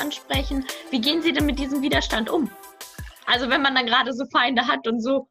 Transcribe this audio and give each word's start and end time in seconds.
ansprechen. 0.00 0.64
Wie 0.90 1.00
gehen 1.00 1.22
Sie 1.22 1.32
denn 1.32 1.46
mit 1.46 1.58
diesem 1.58 1.82
Widerstand 1.82 2.30
um? 2.30 2.50
Also 3.26 3.50
wenn 3.50 3.62
man 3.62 3.74
dann 3.74 3.86
gerade 3.86 4.12
so 4.12 4.24
Feinde 4.32 4.66
hat 4.66 4.86
und 4.86 5.00
so, 5.00 5.28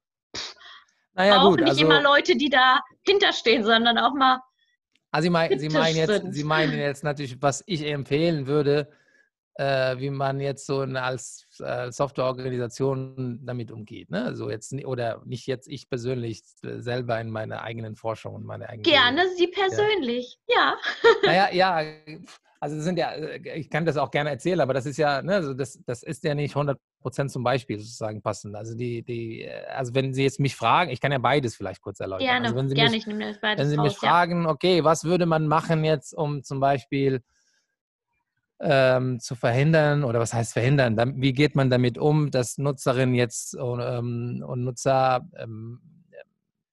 naja, 1.14 1.42
auch 1.42 1.50
gut, 1.50 1.62
nicht 1.62 1.70
also, 1.70 1.86
immer 1.86 2.02
Leute, 2.02 2.36
die 2.36 2.50
da 2.50 2.82
hinterstehen, 3.06 3.64
sondern 3.64 3.98
auch 3.98 4.14
mal. 4.14 4.40
Also 5.10 5.26
Sie, 5.26 5.30
mein, 5.32 5.58
Sie, 5.58 5.70
meinen 5.70 5.96
jetzt, 5.96 6.34
Sie 6.34 6.44
meinen 6.44 6.78
jetzt 6.78 7.04
natürlich, 7.04 7.42
was 7.42 7.64
ich 7.66 7.84
empfehlen 7.88 8.46
würde, 8.46 8.88
äh, 9.56 9.98
wie 9.98 10.12
man 10.12 10.40
jetzt 10.40 10.68
so 10.68 10.82
als 10.82 11.48
äh, 11.60 11.92
Softwareorganisation 11.92 13.40
damit 13.44 13.72
umgeht. 13.72 14.12
Ne? 14.12 14.24
Also 14.24 14.52
jetzt 14.52 14.72
oder 14.86 15.24
nicht 15.26 15.48
jetzt 15.48 15.68
ich 15.68 15.90
persönlich 15.90 16.44
äh, 16.64 16.80
selber 16.80 17.20
in 17.20 17.32
meiner 17.32 17.64
eigenen 17.64 17.96
Forschung 17.96 18.36
und 18.36 18.46
meine 18.46 18.70
eigenen. 18.70 18.84
Gerne. 18.84 19.24
Sie 19.36 19.48
persönlich, 19.48 20.38
ja. 20.48 20.78
ja. 21.04 21.50
Naja, 21.50 21.50
ja. 21.52 21.84
Also 22.60 22.76
das 22.76 22.86
sind 22.86 22.98
ja, 22.98 23.12
äh, 23.12 23.58
ich 23.58 23.70
kann 23.70 23.86
das 23.86 23.98
auch 23.98 24.12
gerne 24.12 24.30
erzählen, 24.30 24.60
aber 24.62 24.74
das 24.74 24.86
ist 24.86 24.98
ja, 24.98 25.22
ne, 25.22 25.36
also 25.36 25.54
das, 25.54 25.80
das 25.86 26.04
ist 26.04 26.24
ja 26.24 26.36
nicht 26.36 26.56
100% 26.56 26.78
zum 27.28 27.44
Beispiel 27.44 27.80
sozusagen 27.80 28.22
passend. 28.22 28.56
Also 28.56 28.76
die, 28.76 29.04
die, 29.04 29.44
äh, 29.44 29.66
also 29.68 29.94
wenn 29.94 30.14
Sie 30.14 30.24
jetzt 30.24 30.40
mich 30.40 30.56
fragen, 30.56 30.90
ich 30.92 31.00
kann 31.00 31.12
ja 31.12 31.20
beides 31.20 31.56
vielleicht 31.56 31.82
kurz 31.82 32.00
erläutern. 32.00 32.26
Gerne, 32.26 32.46
also 32.46 32.58
wenn 32.58 32.70
Sie 32.70 32.76
gerne, 32.76 32.92
mich, 32.92 33.00
ich 33.00 33.08
nehme 33.08 33.26
das 33.26 33.40
beides 33.40 33.64
Wenn 33.64 33.70
Sie 33.70 33.76
raus, 33.76 33.88
mich 33.88 33.98
fragen, 33.98 34.44
ja. 34.44 34.50
okay, 34.50 34.84
was 34.84 35.04
würde 35.04 35.26
man 35.26 35.48
machen 35.48 35.84
jetzt, 35.84 36.14
um 36.14 36.44
zum 36.44 36.60
Beispiel 36.60 37.22
ähm, 38.60 39.20
zu 39.20 39.36
verhindern 39.36 40.04
oder 40.04 40.20
was 40.20 40.34
heißt 40.34 40.54
verhindern? 40.54 41.22
Wie 41.22 41.34
geht 41.34 41.56
man 41.56 41.70
damit 41.70 41.98
um, 41.98 42.32
dass 42.32 42.58
Nutzerinnen 42.58 43.16
jetzt 43.16 43.56
ähm, 43.56 44.44
und 44.46 44.64
Nutzer 44.64 45.28
ähm, 45.38 45.80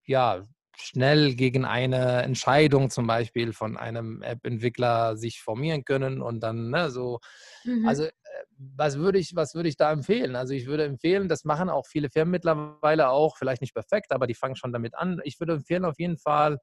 ja, 0.06 0.42
schnell 0.76 1.34
gegen 1.34 1.64
eine 1.64 2.22
Entscheidung 2.22 2.90
zum 2.90 3.06
Beispiel 3.06 3.52
von 3.52 3.76
einem 3.76 4.22
App-Entwickler 4.22 5.16
sich 5.16 5.40
formieren 5.40 5.84
können 5.84 6.22
und 6.22 6.40
dann 6.40 6.70
ne, 6.70 6.90
so. 6.90 7.20
Mhm. 7.64 7.86
Also 7.86 8.04
äh, 8.04 8.10
was 8.56 8.98
würde 8.98 9.18
ich, 9.18 9.34
was 9.34 9.54
würde 9.54 9.68
ich 9.68 9.76
da 9.76 9.92
empfehlen? 9.92 10.36
Also 10.36 10.54
ich 10.54 10.66
würde 10.66 10.84
empfehlen, 10.84 11.28
das 11.28 11.44
machen 11.44 11.68
auch 11.68 11.86
viele 11.86 12.10
Firmen 12.10 12.32
mittlerweile 12.32 13.08
auch, 13.08 13.36
vielleicht 13.36 13.60
nicht 13.60 13.74
perfekt, 13.74 14.12
aber 14.12 14.26
die 14.26 14.34
fangen 14.34 14.56
schon 14.56 14.72
damit 14.72 14.94
an. 14.94 15.20
Ich 15.24 15.40
würde 15.40 15.54
empfehlen 15.54 15.84
auf 15.84 15.98
jeden 15.98 16.18
Fall 16.18 16.58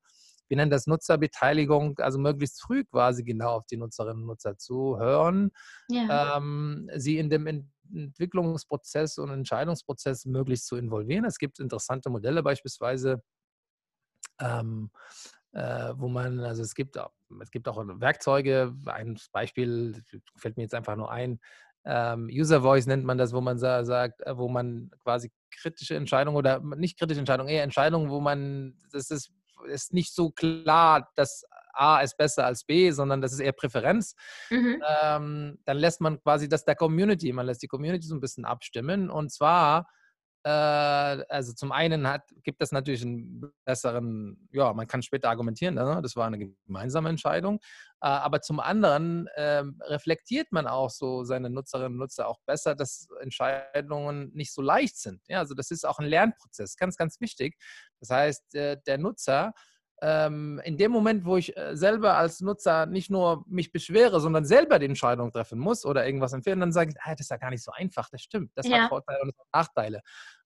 wir 0.52 0.58
nennen 0.58 0.70
das 0.70 0.86
Nutzerbeteiligung, 0.86 1.98
also 2.00 2.20
möglichst 2.20 2.62
früh 2.62 2.84
quasi 2.84 3.24
genau 3.24 3.52
auf 3.52 3.66
die 3.68 3.78
Nutzerinnen 3.78 4.24
und 4.24 4.28
Nutzer 4.28 4.58
zu 4.58 5.00
hören, 5.00 5.52
ja. 5.88 6.36
ähm, 6.38 6.90
sie 6.94 7.18
in 7.18 7.30
dem 7.30 7.48
Entwicklungsprozess 7.94 9.18
und 9.18 9.30
Entscheidungsprozess 9.30 10.26
möglichst 10.26 10.68
zu 10.68 10.76
involvieren. 10.76 11.24
Es 11.24 11.38
gibt 11.38 11.60
interessante 11.60 12.10
Modelle 12.10 12.44
beispielsweise, 12.44 13.24
ähm, 14.42 14.90
äh, 15.54 15.94
wo 15.96 16.08
man, 16.08 16.40
also 16.40 16.62
es 16.62 16.76
gibt, 16.76 16.98
auch, 16.98 17.12
es 17.42 17.52
gibt 17.52 17.68
auch 17.68 17.78
Werkzeuge, 17.78 18.74
ein 18.86 19.18
Beispiel 19.32 20.02
fällt 20.36 20.58
mir 20.58 20.64
jetzt 20.64 20.76
einfach 20.76 20.96
nur 20.96 21.12
ein, 21.12 21.40
ähm, 21.84 22.30
User 22.32 22.62
Voice 22.62 22.86
nennt 22.86 23.06
man 23.06 23.18
das, 23.18 23.34
wo 23.34 23.42
man 23.42 23.58
sa 23.58 23.84
sagt, 23.84 24.22
äh, 24.22 24.38
wo 24.38 24.48
man 24.48 24.92
quasi 25.00 25.32
kritische 25.50 25.96
Entscheidungen 25.96 26.38
oder 26.38 26.60
nicht 26.60 27.00
kritische 27.00 27.20
Entscheidungen, 27.20 27.50
eher 27.50 27.64
Entscheidungen, 27.64 28.10
wo 28.10 28.20
man, 28.20 28.78
das 28.92 29.10
ist 29.10 29.32
ist 29.68 29.94
nicht 29.94 30.14
so 30.14 30.32
klar, 30.32 31.12
dass 31.16 31.46
A 31.74 32.02
ist 32.02 32.18
besser 32.18 32.46
als 32.46 32.64
B, 32.64 32.92
sondern 32.92 33.22
das 33.22 33.32
ist 33.32 33.40
eher 33.40 33.54
Präferenz. 33.54 34.16
Mhm. 34.50 34.84
Ähm, 35.02 35.60
dann 35.66 35.78
lässt 35.78 36.02
man 36.02 36.22
quasi 36.22 36.50
das 36.50 36.66
der 36.66 36.76
Community, 36.76 37.32
man 37.32 37.46
lässt 37.46 37.62
die 37.62 37.68
Community 37.68 38.06
so 38.06 38.16
ein 38.16 38.20
bisschen 38.20 38.46
abstimmen. 38.46 39.10
Und 39.10 39.32
zwar 39.32 39.88
also 40.50 41.54
zum 41.54 41.72
einen 41.72 42.08
hat, 42.08 42.24
gibt 42.44 42.62
es 42.62 42.72
natürlich 42.72 43.04
einen 43.04 43.52
besseren, 43.64 44.48
ja, 44.52 44.74
man 44.74 44.88
kann 44.88 45.04
später 45.04 45.30
argumentieren, 45.30 45.76
ne? 45.76 46.00
das 46.02 46.16
war 46.16 46.28
eine 46.28 46.40
gemeinsame 46.66 47.10
Entscheidung, 47.10 47.60
äh, 48.02 48.08
aber 48.08 48.42
zum 48.42 48.60
anderen 48.60 49.28
äh, 49.36 49.64
reflektiert 49.82 50.52
man 50.52 50.68
auch 50.68 50.90
so 50.90 51.24
seine 51.24 51.50
Nutzerinnen 51.50 51.94
und 51.94 52.00
Nutzer 52.00 52.28
auch 52.28 52.40
besser, 52.46 52.74
dass 52.76 53.08
Entscheidungen 53.22 54.32
nicht 54.34 54.54
so 54.54 54.62
leicht 54.62 54.98
sind. 54.98 55.22
Ja, 55.28 55.40
also 55.40 55.54
das 55.54 55.70
ist 55.70 55.86
auch 55.86 56.00
ein 56.00 56.08
Lernprozess, 56.08 56.76
ganz, 56.76 56.98
ganz 56.98 57.20
wichtig. 57.20 57.56
Das 58.00 58.10
heißt, 58.10 58.54
der 58.54 58.98
Nutzer 58.98 59.54
ähm, 59.54 59.54
in 60.04 60.78
dem 60.78 60.92
Moment, 60.92 61.26
wo 61.26 61.38
ich 61.38 61.54
selber 61.74 62.18
als 62.18 62.42
Nutzer 62.42 62.88
nicht 62.88 63.12
nur 63.12 63.46
mich 63.48 63.72
beschwere, 63.72 64.20
sondern 64.20 64.46
selber 64.46 64.80
die 64.80 64.88
Entscheidung 64.88 65.32
treffen 65.32 65.60
muss 65.60 65.86
oder 65.86 66.06
irgendwas 66.08 66.34
empfehlen, 66.34 66.60
dann 66.60 66.72
sage 66.72 66.92
ich, 66.92 67.02
ah, 67.04 67.12
das 67.12 67.22
ist 67.22 67.30
ja 67.30 67.38
gar 67.38 67.52
nicht 67.52 67.64
so 67.64 67.72
einfach, 67.72 68.10
das 68.10 68.22
stimmt, 68.22 68.52
das 68.56 68.68
ja. 68.68 68.80
hat 68.80 68.90
Vorteile 68.90 69.22
und 69.22 69.34
Nachteile. 69.54 70.02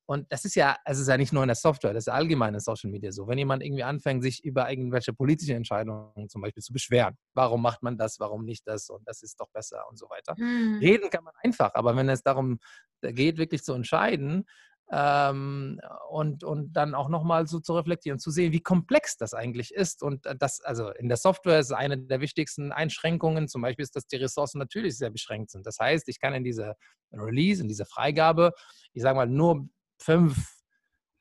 Und 0.08 0.32
das 0.32 0.46
ist 0.46 0.56
ja, 0.56 0.78
es 0.86 1.00
ist 1.00 1.08
ja 1.08 1.18
nicht 1.18 1.34
nur 1.34 1.44
in 1.44 1.48
der 1.48 1.56
Software, 1.56 1.94
das 1.94 2.04
ist 2.04 2.08
ja 2.08 2.14
allgemein 2.14 2.54
in 2.54 2.60
Social 2.60 2.92
Media 2.92 3.12
so. 3.12 3.28
Wenn 3.28 3.38
jemand 3.38 3.64
irgendwie 3.64 3.84
anfängt, 3.84 4.22
sich 4.22 4.44
über 4.44 4.70
irgendwelche 4.70 5.14
politische 5.14 5.56
Entscheidungen 5.56 6.30
zum 6.30 6.42
Beispiel 6.42 6.62
zu 6.62 6.74
beschweren, 6.74 7.18
warum 7.34 7.62
macht 7.62 7.82
man 7.82 7.98
das, 7.98 8.20
warum 8.20 8.46
nicht 8.46 8.68
das 8.68 8.90
und 8.90 9.08
das 9.08 9.24
ist 9.24 9.40
doch 9.40 9.50
besser 9.52 9.84
und 9.90 9.98
so 9.98 10.08
weiter. 10.10 10.36
Hm. 10.36 10.78
Reden 10.80 11.10
kann 11.10 11.24
man 11.24 11.34
einfach, 11.44 11.72
aber 11.74 11.96
wenn 11.96 12.08
es 12.10 12.22
darum 12.22 12.60
geht, 13.02 13.38
wirklich 13.38 13.64
zu 13.64 13.74
entscheiden, 13.74 14.46
ähm, 14.92 15.80
und, 16.10 16.44
und 16.44 16.74
dann 16.74 16.94
auch 16.94 17.10
nochmal 17.10 17.48
so 17.48 17.60
zu 17.60 17.74
reflektieren, 17.74 18.20
zu 18.20 18.32
sehen, 18.32 18.52
wie 18.52 18.62
komplex 18.62 19.18
das 19.18 19.34
eigentlich 19.34 19.74
ist. 19.74 20.04
Und 20.04 20.26
äh, 20.26 20.36
das, 20.36 20.62
also 20.62 20.92
in 20.92 21.08
der 21.08 21.18
Software 21.18 21.60
ist 21.60 21.72
eine 21.72 21.98
der 21.98 22.22
wichtigsten 22.22 22.72
Einschränkungen, 22.72 23.48
zum 23.48 23.62
Beispiel 23.62 23.84
ist, 23.84 23.96
dass 23.96 24.08
die 24.08 24.18
Ressourcen 24.18 24.60
natürlich 24.60 24.98
sehr 24.98 25.10
beschränkt 25.10 25.52
sind. 25.52 25.66
Das 25.66 25.80
heißt, 25.80 26.08
ich 26.08 26.20
kann 26.20 26.34
in 26.34 26.44
dieser 26.44 26.76
Release, 27.12 27.62
in 27.62 27.68
dieser 27.68 27.86
Freigabe, 27.86 28.52
ich 28.94 29.02
sage 29.02 29.16
mal, 29.16 29.28
nur 29.28 29.68
fünf 30.00 30.55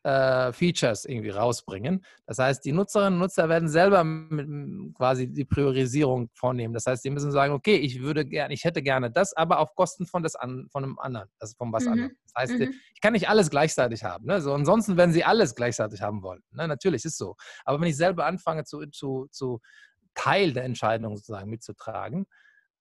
äh, 0.05 0.53
Features 0.53 1.07
irgendwie 1.07 1.31
rausbringen. 1.31 2.05
Das 2.27 2.39
heißt, 2.39 2.65
die 2.65 2.73
Nutzerinnen 2.73 3.15
und 3.15 3.21
Nutzer 3.21 3.49
werden 3.49 3.69
selber 3.69 4.05
mit, 4.05 4.95
quasi 4.95 5.27
die 5.27 5.45
Priorisierung 5.45 6.29
vornehmen. 6.35 6.75
Das 6.75 6.87
heißt, 6.87 7.03
sie 7.03 7.11
müssen 7.11 7.33
sagen, 7.33 7.55
okay, 7.55 7.77
ich 7.77 8.03
würde 8.03 8.25
gerne, 8.27 8.53
ich 8.53 8.65
hätte 8.65 8.83
gerne 8.83 9.11
das, 9.11 9.35
aber 9.35 9.59
auf 9.59 9.75
Kosten 9.75 10.07
von 10.07 10.23
das 10.23 10.37
an, 10.37 10.69
von 10.71 10.85
einem 10.85 10.99
anderen, 10.99 11.29
also 11.41 11.55
von 11.57 11.73
was 11.73 11.85
mhm. 11.85 11.93
anderem. 11.93 12.17
Das 12.25 12.35
heißt, 12.43 12.61
mhm. 12.61 12.75
ich 12.95 13.01
kann 13.01 13.15
nicht 13.15 13.29
alles 13.29 13.51
gleichzeitig 13.51 14.05
haben. 14.05 14.27
Ne? 14.27 14.41
So, 14.41 14.53
ansonsten 14.53 14.97
werden 14.97 15.13
sie 15.13 15.25
alles 15.25 15.55
gleichzeitig 15.55 16.03
haben 16.03 16.23
wollen. 16.23 16.43
Ne? 16.53 16.69
Natürlich 16.69 17.05
ist 17.05 17.17
so. 17.17 17.37
Aber 17.65 17.81
wenn 17.81 17.89
ich 17.89 17.97
selber 17.97 18.27
anfange 18.27 18.65
zu, 18.65 18.87
zu, 18.87 19.27
zu 19.31 19.61
Teil 20.15 20.53
der 20.53 20.65
Entscheidung 20.65 21.17
sozusagen 21.17 21.49
mitzutragen, 21.49 22.27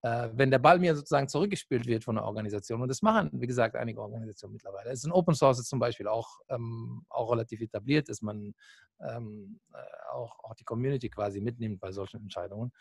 äh, 0.03 0.29
wenn 0.33 0.51
der 0.51 0.59
Ball 0.59 0.79
mir 0.79 0.95
sozusagen 0.95 1.29
zurückgespielt 1.29 1.87
wird 1.87 2.03
von 2.03 2.15
der 2.15 2.25
Organisation. 2.25 2.81
Und 2.81 2.89
das 2.89 3.01
machen, 3.01 3.29
wie 3.33 3.47
gesagt, 3.47 3.75
einige 3.75 4.01
Organisationen 4.01 4.53
mittlerweile. 4.53 4.91
Es 4.91 4.99
ist 4.99 5.05
in 5.05 5.13
Open 5.13 5.33
Source 5.33 5.63
zum 5.63 5.79
Beispiel 5.79 6.07
auch, 6.07 6.39
ähm, 6.49 7.05
auch 7.09 7.31
relativ 7.31 7.61
etabliert, 7.61 8.09
dass 8.09 8.21
man 8.21 8.53
ähm, 9.01 9.61
äh, 9.73 10.11
auch, 10.11 10.37
auch 10.43 10.55
die 10.55 10.65
Community 10.65 11.09
quasi 11.09 11.39
mitnimmt 11.39 11.79
bei 11.79 11.91
solchen 11.93 12.21
Entscheidungen. 12.21 12.71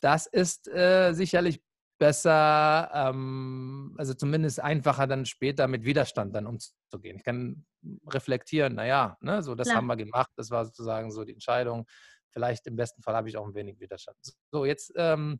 Das 0.00 0.26
ist 0.26 0.68
äh, 0.68 1.12
sicherlich 1.12 1.62
besser, 2.00 2.90
ähm, 2.92 3.94
also 3.96 4.12
zumindest 4.12 4.58
einfacher 4.58 5.06
dann 5.06 5.26
später 5.26 5.68
mit 5.68 5.84
Widerstand 5.84 6.34
dann 6.34 6.48
umzugehen. 6.48 7.18
Ich 7.18 7.22
kann 7.22 7.64
reflektieren, 8.08 8.74
naja, 8.74 9.16
ne, 9.20 9.44
so 9.44 9.54
das 9.54 9.68
Klar. 9.68 9.76
haben 9.76 9.86
wir 9.86 9.96
gemacht, 9.96 10.30
das 10.34 10.50
war 10.50 10.64
sozusagen 10.64 11.12
so 11.12 11.22
die 11.22 11.34
Entscheidung. 11.34 11.86
Vielleicht 12.30 12.66
im 12.66 12.74
besten 12.74 13.00
Fall 13.02 13.14
habe 13.14 13.28
ich 13.28 13.36
auch 13.36 13.46
ein 13.46 13.54
wenig 13.54 13.78
Widerstand. 13.78 14.16
So, 14.50 14.64
jetzt 14.64 14.92
ähm, 14.96 15.38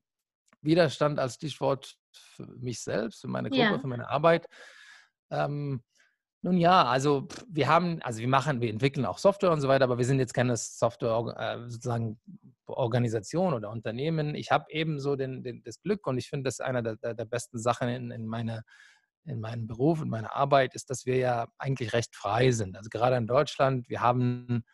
Widerstand 0.63 1.19
als 1.19 1.35
Stichwort 1.35 1.97
für 2.13 2.47
mich 2.47 2.81
selbst, 2.83 3.21
für 3.21 3.29
meine 3.29 3.51
Gruppe, 3.51 3.63
ja. 3.63 3.79
für 3.79 3.87
meine 3.87 4.09
Arbeit. 4.09 4.47
Ähm, 5.31 5.83
nun 6.45 6.59
ja, 6.59 6.85
also 6.85 7.29
wir 7.49 7.69
haben, 7.69 8.03
also 8.03 8.19
wir 8.19 8.29
machen, 8.29 8.61
wir 8.61 8.71
entwickeln 8.71 9.07
auch 9.07 9.19
Software 9.19 9.53
und 9.53 9.61
so 9.61 9.69
weiter, 9.69 9.85
aber 9.85 9.99
wir 9.99 10.05
sind 10.05 10.19
jetzt 10.19 10.35
keine 10.35 10.57
Software 10.57 11.37
äh, 11.39 11.71
sozusagen 11.71 12.21
Organisation 12.67 13.55
oder 13.55 13.71
Unternehmen. 13.71 14.35
Ich 14.35 14.51
habe 14.51 14.65
eben 14.71 14.99
so 14.99 15.15
den, 15.15 15.45
den, 15.45 15.63
das 15.63 15.81
Glück 15.81 16.07
und 16.07 16.19
ich 16.19 16.29
finde, 16.29 16.45
das 16.49 16.55
ist 16.55 16.61
einer 16.61 16.83
der, 16.83 17.15
der, 17.15 17.25
besten 17.25 17.59
Sachen 17.59 17.89
in, 17.89 18.11
in, 18.11 18.27
meine, 18.27 18.65
in 19.25 19.41
meinem 19.41 19.69
Beruf, 19.69 20.03
in 20.03 20.09
meiner 20.09 20.35
Arbeit, 20.35 20.75
ist, 20.75 20.91
dass 20.91 21.07
wir 21.07 21.17
ja 21.17 21.47
eigentlich 21.59 21.93
recht 21.93 22.17
frei 22.17 22.51
sind. 22.51 22.77
Also 22.77 22.91
gerade 22.91 23.17
in 23.17 23.29
Deutschland, 23.29 23.89
wir 23.89 24.01
haben 24.01 24.65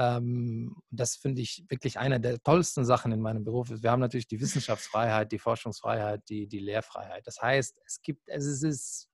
das 0.00 1.16
finde 1.16 1.42
ich 1.42 1.64
wirklich 1.68 1.98
eine 1.98 2.20
der 2.20 2.40
tollsten 2.40 2.84
Sachen 2.84 3.10
in 3.10 3.20
meinem 3.20 3.42
Beruf. 3.42 3.68
Wir 3.68 3.90
haben 3.90 3.98
natürlich 3.98 4.28
die 4.28 4.40
Wissenschaftsfreiheit, 4.40 5.32
die 5.32 5.40
Forschungsfreiheit, 5.40 6.22
die, 6.28 6.46
die 6.46 6.60
Lehrfreiheit. 6.60 7.26
Das 7.26 7.42
heißt, 7.42 7.80
es 7.84 8.00
gibt, 8.00 8.28
es 8.28 8.46
ist, 8.62 9.08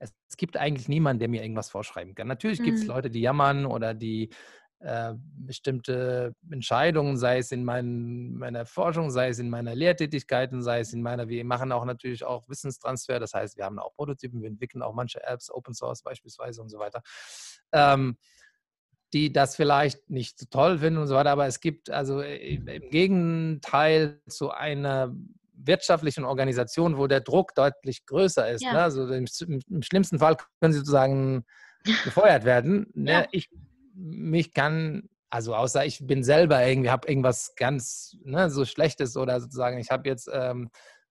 es 0.00 0.36
gibt 0.36 0.56
eigentlich 0.56 0.88
niemanden, 0.88 1.20
der 1.20 1.28
mir 1.28 1.42
irgendwas 1.42 1.70
vorschreiben 1.70 2.16
kann. 2.16 2.26
Natürlich 2.26 2.60
gibt 2.60 2.78
es 2.78 2.82
mhm. 2.82 2.88
Leute, 2.88 3.08
die 3.08 3.20
jammern 3.20 3.66
oder 3.66 3.94
die 3.94 4.30
äh, 4.80 5.14
bestimmte 5.16 6.34
Entscheidungen, 6.50 7.16
sei 7.16 7.38
es 7.38 7.52
in 7.52 7.64
mein, 7.64 8.34
meiner 8.34 8.66
Forschung, 8.66 9.12
sei 9.12 9.28
es 9.28 9.38
in 9.38 9.48
meiner 9.48 9.76
Lehrtätigkeiten, 9.76 10.60
sei 10.60 10.80
es 10.80 10.92
in 10.92 11.02
meiner, 11.02 11.28
wir 11.28 11.44
machen 11.44 11.70
auch 11.70 11.84
natürlich 11.84 12.24
auch 12.24 12.48
Wissenstransfer, 12.48 13.20
das 13.20 13.32
heißt, 13.32 13.56
wir 13.56 13.64
haben 13.64 13.78
auch 13.78 13.94
Prototypen, 13.94 14.42
wir 14.42 14.48
entwickeln 14.48 14.82
auch 14.82 14.92
manche 14.92 15.22
Apps, 15.22 15.50
Open 15.50 15.72
Source 15.72 16.02
beispielsweise 16.02 16.60
und 16.60 16.68
so 16.68 16.80
weiter. 16.80 17.00
Ähm, 17.72 18.18
die 19.12 19.32
das 19.32 19.56
vielleicht 19.56 20.10
nicht 20.10 20.38
so 20.38 20.46
toll 20.50 20.78
finden 20.78 20.98
und 20.98 21.06
so 21.06 21.14
weiter. 21.14 21.30
Aber 21.30 21.46
es 21.46 21.60
gibt 21.60 21.90
also 21.90 22.20
äh, 22.20 22.56
im 22.56 22.90
Gegenteil 22.90 24.20
zu 24.28 24.50
einer 24.50 25.14
wirtschaftlichen 25.56 26.24
Organisation, 26.24 26.98
wo 26.98 27.06
der 27.06 27.20
Druck 27.20 27.54
deutlich 27.54 28.06
größer 28.06 28.50
ist. 28.50 28.62
Ja. 28.62 28.72
Ne? 28.72 28.82
Also 28.82 29.06
im, 29.08 29.26
im, 29.46 29.82
schlimmsten 29.82 30.18
Fall 30.18 30.36
können 30.60 30.72
sie 30.72 30.80
sozusagen 30.80 31.44
gefeuert 32.04 32.44
werden. 32.44 32.86
Ne? 32.94 33.12
Ja. 33.12 33.26
Ich 33.30 33.50
mich 33.94 34.52
kann, 34.54 35.08
also 35.30 35.54
außer 35.54 35.84
ich 35.84 36.04
bin 36.04 36.24
selber 36.24 36.66
irgendwie, 36.66 36.90
habe 36.90 37.08
irgendwas 37.08 37.54
ganz 37.56 38.16
ne, 38.24 38.50
so 38.50 38.64
Schlechtes 38.64 39.16
oder 39.16 39.40
sozusagen, 39.40 39.78
ich 39.78 39.90
habe 39.90 40.08
jetzt 40.08 40.28
ähm, 40.32 40.70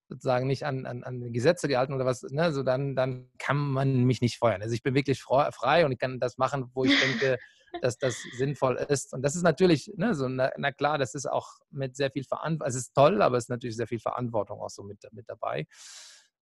sozusagen 0.10 0.48
nicht 0.48 0.66
an, 0.66 0.86
an, 0.86 1.04
an 1.04 1.32
Gesetze 1.32 1.68
gehalten 1.68 1.94
oder 1.94 2.06
was, 2.06 2.24
ne, 2.24 2.52
so 2.52 2.64
dann, 2.64 2.96
dann 2.96 3.30
kann 3.40 3.58
man 3.58 4.04
mich 4.04 4.22
nicht 4.22 4.38
feuern. 4.38 4.62
Also 4.62 4.76
ich 4.76 4.84
bin 4.84 4.96
wirklich 4.96 5.24
frei 5.24 5.86
und 5.86 5.92
ich 5.92 6.00
kann 6.00 6.20
das 6.20 6.38
machen, 6.38 6.70
wo 6.74 6.84
ich 6.84 7.00
denke, 7.00 7.38
dass 7.82 7.98
das 7.98 8.22
sinnvoll 8.38 8.76
ist. 8.90 9.14
Und 9.14 9.22
das 9.22 9.36
ist 9.36 9.44
natürlich, 9.44 9.92
ne, 9.96 10.14
so, 10.16 10.28
na, 10.28 10.52
na, 10.58 10.72
klar, 10.72 10.98
das 10.98 11.16
ist 11.16 11.26
auch 11.26 11.60
mit 11.70 11.96
sehr 11.96 12.12
viel 12.12 12.24
Verantwortung, 12.24 12.68
es 12.70 12.76
ist 12.76 12.94
toll, 12.94 13.22
aber 13.22 13.38
es 13.38 13.46
ist 13.46 13.50
natürlich 13.50 13.76
sehr 13.76 13.88
viel 13.88 14.00
Verantwortung 14.00 14.62
auch 14.62 14.70
so 14.70 14.84
mit, 14.84 15.08
mit 15.12 15.30
dabei. 15.30 15.68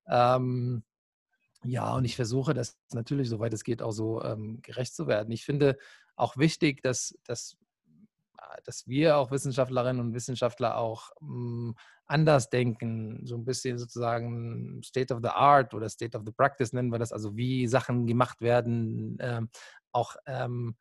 Ähm, 0.08 0.84
ja, 1.64 1.94
und 1.94 2.06
ich 2.06 2.16
versuche 2.16 2.54
das 2.54 2.78
natürlich, 2.92 3.30
soweit 3.30 3.54
es 3.54 3.64
geht, 3.64 3.82
auch 3.82 3.92
so 3.92 4.24
ähm, 4.24 4.62
gerecht 4.62 4.96
zu 4.96 5.08
werden. 5.08 5.32
Ich 5.32 5.46
finde 5.46 5.78
auch 6.16 6.38
wichtig, 6.38 6.82
dass, 6.82 7.16
dass, 7.24 7.56
ah, 8.38 8.58
dass 8.64 8.88
wir 8.88 9.18
auch 9.18 9.32
Wissenschaftlerinnen 9.32 10.02
und 10.02 10.14
Wissenschaftler 10.14 10.78
auch 10.78 11.12
mh, 11.20 11.28
hm, 11.28 11.76
anders 12.08 12.50
denken, 12.50 13.26
so 13.26 13.36
ein 13.36 13.46
bisschen 13.46 13.78
sozusagen 13.78 14.82
State 14.84 15.14
of 15.14 15.22
the 15.24 15.30
Art 15.30 15.74
oder 15.74 15.88
State 15.88 16.18
of 16.18 16.24
the 16.26 16.34
Practice 16.34 16.74
nennen 16.74 16.92
wir 16.92 17.00
das, 17.00 17.14
also 17.14 17.38
wie 17.38 17.68
Sachen 17.68 18.06
gemacht 18.06 18.42
werden, 18.42 19.18
ähm, 19.22 19.50
auch 19.94 20.16
ähm, 20.26 20.76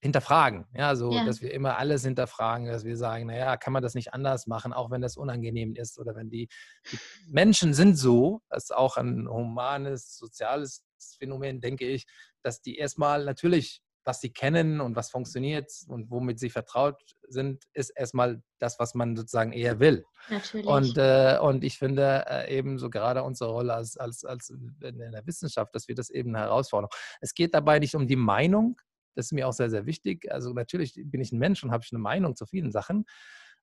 hinterfragen. 0.00 0.66
Ja, 0.74 0.94
so, 0.94 1.12
ja. 1.12 1.24
dass 1.24 1.40
wir 1.40 1.52
immer 1.52 1.78
alles 1.78 2.04
hinterfragen, 2.04 2.66
dass 2.66 2.84
wir 2.84 2.96
sagen, 2.96 3.26
naja, 3.26 3.56
kann 3.56 3.72
man 3.72 3.82
das 3.82 3.94
nicht 3.94 4.12
anders 4.14 4.46
machen, 4.46 4.72
auch 4.72 4.90
wenn 4.90 5.00
das 5.00 5.16
unangenehm 5.16 5.74
ist 5.74 5.98
oder 5.98 6.14
wenn 6.14 6.30
die, 6.30 6.48
die 6.92 6.98
Menschen 7.28 7.74
sind 7.74 7.96
so, 7.96 8.42
das 8.48 8.64
ist 8.64 8.74
auch 8.74 8.96
ein 8.96 9.28
humanes, 9.28 10.16
soziales 10.16 10.84
Phänomen, 11.18 11.60
denke 11.60 11.86
ich, 11.86 12.06
dass 12.42 12.62
die 12.62 12.76
erstmal 12.76 13.24
natürlich, 13.24 13.82
was 14.04 14.20
sie 14.20 14.32
kennen 14.32 14.80
und 14.80 14.94
was 14.94 15.10
funktioniert 15.10 15.72
und 15.88 16.10
womit 16.10 16.38
sie 16.38 16.50
vertraut 16.50 17.00
sind, 17.28 17.64
ist 17.72 17.90
erstmal 17.90 18.40
das, 18.60 18.78
was 18.78 18.94
man 18.94 19.16
sozusagen 19.16 19.52
eher 19.52 19.80
will. 19.80 20.04
Natürlich. 20.28 20.66
Und, 20.66 20.96
äh, 20.96 21.38
und 21.40 21.64
ich 21.64 21.78
finde 21.78 22.24
äh, 22.28 22.56
eben 22.56 22.78
so 22.78 22.88
gerade 22.88 23.24
unsere 23.24 23.50
Rolle 23.50 23.74
als, 23.74 23.96
als, 23.96 24.24
als 24.24 24.50
in 24.50 24.76
der 24.80 25.26
Wissenschaft, 25.26 25.74
dass 25.74 25.88
wir 25.88 25.96
das 25.96 26.10
eben 26.10 26.36
herausfordern. 26.36 26.88
Es 27.20 27.34
geht 27.34 27.52
dabei 27.54 27.80
nicht 27.80 27.96
um 27.96 28.06
die 28.06 28.16
Meinung, 28.16 28.80
das 29.16 29.26
ist 29.26 29.32
mir 29.32 29.48
auch 29.48 29.52
sehr, 29.52 29.70
sehr 29.70 29.86
wichtig. 29.86 30.30
Also 30.30 30.52
natürlich 30.52 30.94
bin 31.04 31.20
ich 31.20 31.32
ein 31.32 31.38
Mensch 31.38 31.64
und 31.64 31.72
habe 31.72 31.82
ich 31.84 31.92
eine 31.92 32.00
Meinung 32.00 32.36
zu 32.36 32.46
vielen 32.46 32.70
Sachen. 32.70 33.04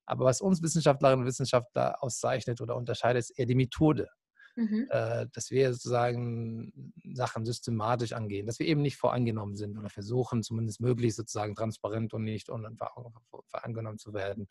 Aber 0.05 0.25
was 0.25 0.41
uns 0.41 0.61
Wissenschaftlerinnen 0.61 1.21
und 1.21 1.27
Wissenschaftler 1.27 2.03
auszeichnet 2.03 2.59
oder 2.59 2.75
unterscheidet, 2.75 3.21
ist 3.21 3.37
eher 3.37 3.45
die 3.45 3.55
Methode. 3.55 4.09
Mhm. 4.55 4.87
Äh, 4.89 5.25
dass 5.33 5.49
wir 5.49 5.73
sozusagen 5.73 6.93
Sachen 7.13 7.43
systematisch 7.43 8.13
angehen, 8.13 8.45
dass 8.45 8.59
wir 8.59 8.67
eben 8.67 8.83
nicht 8.83 8.97
vorangenommen 8.97 9.55
sind 9.55 9.77
oder 9.79 9.89
versuchen, 9.89 10.43
zumindest 10.43 10.79
möglichst 10.79 11.17
sozusagen 11.17 11.55
transparent 11.55 12.13
und 12.13 12.23
nicht 12.23 12.49
vorangenommen 12.49 13.97
zu 13.97 14.13
werden, 14.13 14.47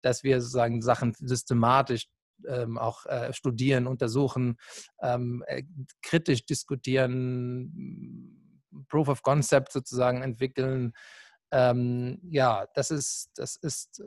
dass 0.00 0.22
wir 0.22 0.40
sozusagen 0.40 0.80
Sachen 0.80 1.12
systematisch 1.18 2.08
ähm, 2.48 2.78
auch 2.78 3.06
äh, 3.06 3.32
studieren, 3.32 3.86
untersuchen, 3.86 4.56
ähm, 5.02 5.44
äh, 5.46 5.64
kritisch 6.02 6.46
diskutieren, 6.46 8.31
Proof 8.88 9.08
of 9.08 9.22
Concept 9.22 9.72
sozusagen 9.72 10.22
entwickeln. 10.22 10.92
Ähm, 11.50 12.18
ja, 12.30 12.66
das 12.74 12.90
ist, 12.90 13.30
das 13.36 13.56
ist, 13.56 14.02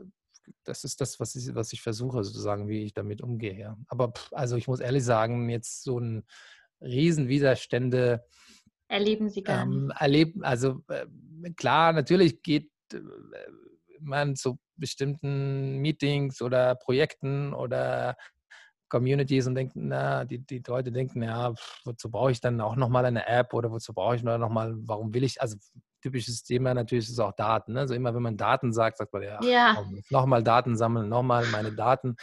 das 0.64 0.84
ist 0.84 1.02
das, 1.02 1.20
was 1.20 1.36
ich, 1.36 1.54
was 1.56 1.74
ich 1.74 1.82
versuche, 1.82 2.24
sozusagen, 2.24 2.68
wie 2.68 2.84
ich 2.84 2.94
damit 2.94 3.22
umgehe. 3.22 3.58
Ja. 3.58 3.78
Aber 3.88 4.12
pff, 4.12 4.34
also 4.34 4.56
ich 4.56 4.68
muss 4.68 4.80
ehrlich 4.80 5.04
sagen, 5.04 5.50
jetzt 5.50 5.84
so 5.84 6.00
ein 6.00 6.24
Riesenwiderstände 6.82 8.24
erleben 8.88 9.30
Sie 9.30 9.44
gar 9.44 9.64
ähm, 9.64 9.88
nicht. 9.88 10.02
Erleben, 10.02 10.44
also 10.44 10.84
äh, 10.88 11.06
klar, 11.56 11.94
natürlich 11.94 12.42
geht 12.42 12.70
äh, 12.94 13.00
man 14.00 14.36
zu 14.36 14.60
bestimmten 14.76 15.78
Meetings 15.78 16.42
oder 16.42 16.76
Projekten 16.76 17.54
oder 17.54 18.18
Communities 18.96 19.46
und 19.46 19.56
denken, 19.56 19.90
na, 19.90 20.24
die, 20.24 20.40
die 20.40 20.64
Leute 20.66 20.90
denken, 20.90 21.22
ja, 21.22 21.54
wozu 21.84 22.10
brauche 22.10 22.32
ich 22.32 22.40
dann 22.40 22.62
auch 22.62 22.78
nochmal 22.78 23.06
eine 23.06 23.28
App 23.28 23.54
oder 23.54 23.70
wozu 23.70 23.94
brauche 23.94 24.16
ich 24.16 24.24
nochmal, 24.24 24.74
warum 24.78 25.14
will 25.14 25.26
ich, 25.26 25.42
also 25.42 25.58
typisches 26.02 26.44
Thema 26.44 26.74
natürlich 26.74 27.10
ist 27.10 27.20
auch 27.20 27.34
Daten. 27.34 27.74
Ne? 27.74 27.82
Also 27.82 27.94
immer 27.94 28.16
wenn 28.16 28.22
man 28.22 28.38
Daten 28.38 28.72
sagt, 28.72 28.98
sagt 28.98 29.12
man, 29.12 29.24
ja, 29.24 29.44
ja. 29.44 29.84
nochmal 30.10 30.44
Daten 30.44 30.78
sammeln, 30.78 31.10
nochmal 31.10 31.46
meine 31.48 31.74
Daten. 31.74 32.16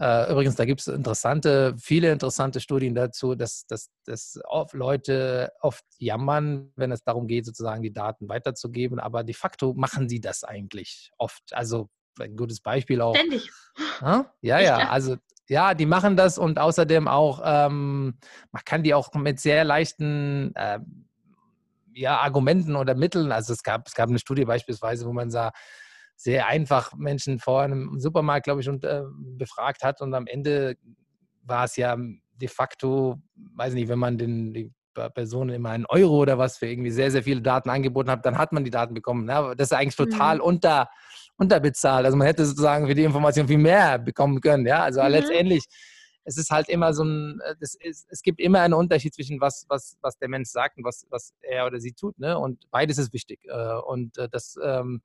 Äh, 0.00 0.30
übrigens, 0.30 0.54
da 0.54 0.64
gibt 0.64 0.80
es 0.80 0.86
interessante, 0.86 1.74
viele 1.76 2.12
interessante 2.12 2.60
Studien 2.60 2.94
dazu, 2.94 3.34
dass, 3.34 3.66
dass, 3.66 3.90
dass 4.04 4.38
oft 4.44 4.74
Leute 4.74 5.50
oft 5.60 5.84
jammern, 5.98 6.72
wenn 6.76 6.92
es 6.92 7.02
darum 7.02 7.26
geht, 7.26 7.46
sozusagen 7.46 7.82
die 7.82 7.92
Daten 7.92 8.28
weiterzugeben, 8.28 9.00
aber 9.00 9.24
de 9.24 9.34
facto 9.34 9.74
machen 9.74 10.08
sie 10.08 10.20
das 10.20 10.44
eigentlich 10.44 11.10
oft. 11.18 11.42
Also 11.52 11.88
ein 12.20 12.36
gutes 12.36 12.60
Beispiel 12.60 13.00
auch. 13.00 13.16
Ständig. 13.16 13.50
Ja, 14.00 14.32
ja, 14.40 14.60
ja. 14.60 14.88
Also 14.90 15.16
ja, 15.48 15.74
die 15.74 15.86
machen 15.86 16.16
das 16.16 16.38
und 16.38 16.58
außerdem 16.58 17.08
auch, 17.08 17.42
ähm, 17.44 18.14
man 18.52 18.62
kann 18.64 18.82
die 18.82 18.94
auch 18.94 19.12
mit 19.14 19.40
sehr 19.40 19.64
leichten 19.64 20.54
äh, 20.54 20.80
ja, 21.92 22.18
Argumenten 22.18 22.76
oder 22.76 22.94
Mitteln, 22.94 23.30
also 23.30 23.52
es 23.52 23.62
gab, 23.62 23.86
es 23.86 23.94
gab 23.94 24.08
eine 24.08 24.18
Studie 24.18 24.44
beispielsweise, 24.44 25.06
wo 25.06 25.12
man 25.12 25.30
sah, 25.30 25.52
sehr 26.16 26.46
einfach 26.46 26.94
Menschen 26.94 27.38
vor 27.38 27.62
einem 27.62 27.98
Supermarkt, 27.98 28.44
glaube 28.44 28.60
ich, 28.60 28.68
und, 28.68 28.84
äh, 28.84 29.02
befragt 29.36 29.82
hat 29.82 30.00
und 30.00 30.14
am 30.14 30.26
Ende 30.26 30.76
war 31.42 31.64
es 31.64 31.76
ja 31.76 31.96
de 31.96 32.48
facto, 32.48 33.20
weiß 33.56 33.74
nicht, 33.74 33.88
wenn 33.88 33.98
man 33.98 34.18
den, 34.18 34.52
die 34.54 34.72
Person 34.94 35.48
immer 35.48 35.70
einen 35.70 35.86
Euro 35.86 36.18
oder 36.18 36.38
was 36.38 36.58
für 36.58 36.66
irgendwie 36.66 36.90
sehr, 36.90 37.10
sehr 37.10 37.22
viele 37.22 37.42
Daten 37.42 37.68
angeboten 37.68 38.10
hat, 38.10 38.24
dann 38.24 38.38
hat 38.38 38.52
man 38.52 38.64
die 38.64 38.70
Daten 38.70 38.94
bekommen. 38.94 39.28
Ja, 39.28 39.54
das 39.54 39.72
ist 39.72 39.76
eigentlich 39.76 39.96
total 39.96 40.36
mhm. 40.36 40.42
unter 40.42 40.88
unterbezahlt. 41.36 42.04
Also 42.06 42.16
man 42.16 42.26
hätte 42.26 42.44
sozusagen 42.44 42.86
für 42.86 42.94
die 42.94 43.04
Information 43.04 43.48
viel 43.48 43.58
mehr 43.58 43.98
bekommen 43.98 44.40
können. 44.40 44.66
Ja, 44.66 44.82
also 44.82 45.02
mhm. 45.02 45.08
letztendlich 45.08 45.64
es 46.24 46.38
ist 46.38 46.50
halt 46.50 46.68
immer 46.68 46.92
so 46.94 47.04
ein, 47.04 47.40
es, 47.60 47.74
ist, 47.74 48.06
es 48.10 48.22
gibt 48.22 48.40
immer 48.40 48.60
einen 48.60 48.74
Unterschied 48.74 49.14
zwischen 49.14 49.40
was, 49.40 49.66
was, 49.68 49.98
was 50.00 50.16
der 50.18 50.28
Mensch 50.28 50.48
sagt 50.48 50.78
und 50.78 50.84
was, 50.84 51.06
was 51.10 51.34
er 51.42 51.66
oder 51.66 51.80
sie 51.80 51.92
tut. 51.92 52.18
Ne? 52.18 52.38
Und 52.38 52.70
beides 52.70 52.98
ist 52.98 53.12
wichtig. 53.12 53.40
Äh, 53.44 53.76
und 53.86 54.16
äh, 54.16 54.28
das, 54.30 54.58
ähm, 54.62 55.02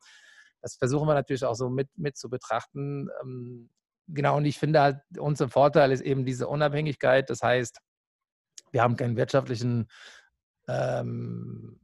das 0.62 0.78
versuchen 0.78 1.08
wir 1.08 1.14
natürlich 1.14 1.44
auch 1.44 1.56
so 1.56 1.70
mit, 1.70 1.90
mit 1.98 2.18
zu 2.18 2.30
betrachten. 2.30 3.10
Ähm, 3.22 3.70
genau, 4.08 4.38
und 4.38 4.46
ich 4.46 4.58
finde 4.58 4.82
halt, 4.82 5.02
unser 5.18 5.50
Vorteil 5.50 5.92
ist 5.92 6.02
eben 6.02 6.26
diese 6.26 6.48
Unabhängigkeit. 6.48 7.30
Das 7.30 7.42
heißt, 7.42 7.80
wir 8.72 8.82
haben 8.82 8.96
keinen 8.96 9.18
wirtschaftlichen 9.18 9.90
ähm, 10.70 11.80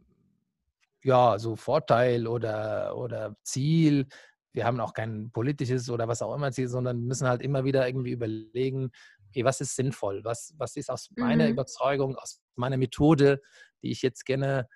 ja, 1.03 1.38
so 1.39 1.55
Vorteil 1.55 2.25
oder, 2.25 2.96
oder 2.98 3.36
Ziel 3.43 4.08
wir 4.55 4.65
haben 4.65 4.79
auch 4.79 4.93
kein 4.93 5.31
politisches 5.31 5.89
oder 5.89 6.07
was 6.07 6.21
auch 6.21 6.33
immer 6.33 6.51
Ziel, 6.51 6.69
sondern 6.69 7.03
müssen 7.03 7.27
halt 7.27 7.41
immer 7.41 7.65
wieder 7.65 7.88
irgendwie 7.88 8.12
überlegen, 8.12 8.89
okay, 9.29 9.43
was 9.43 9.59
ist 9.59 9.75
sinnvoll? 9.75 10.24
Was, 10.24 10.53
was 10.57 10.77
ist 10.77 10.89
aus 10.89 11.09
meiner 11.17 11.45
mhm. 11.45 11.51
Überzeugung, 11.51 12.15
aus 12.15 12.41
meiner 12.55 12.77
Methode, 12.77 13.41
die 13.83 13.91
ich 13.91 14.01
jetzt 14.01 14.25
gerne 14.25 14.67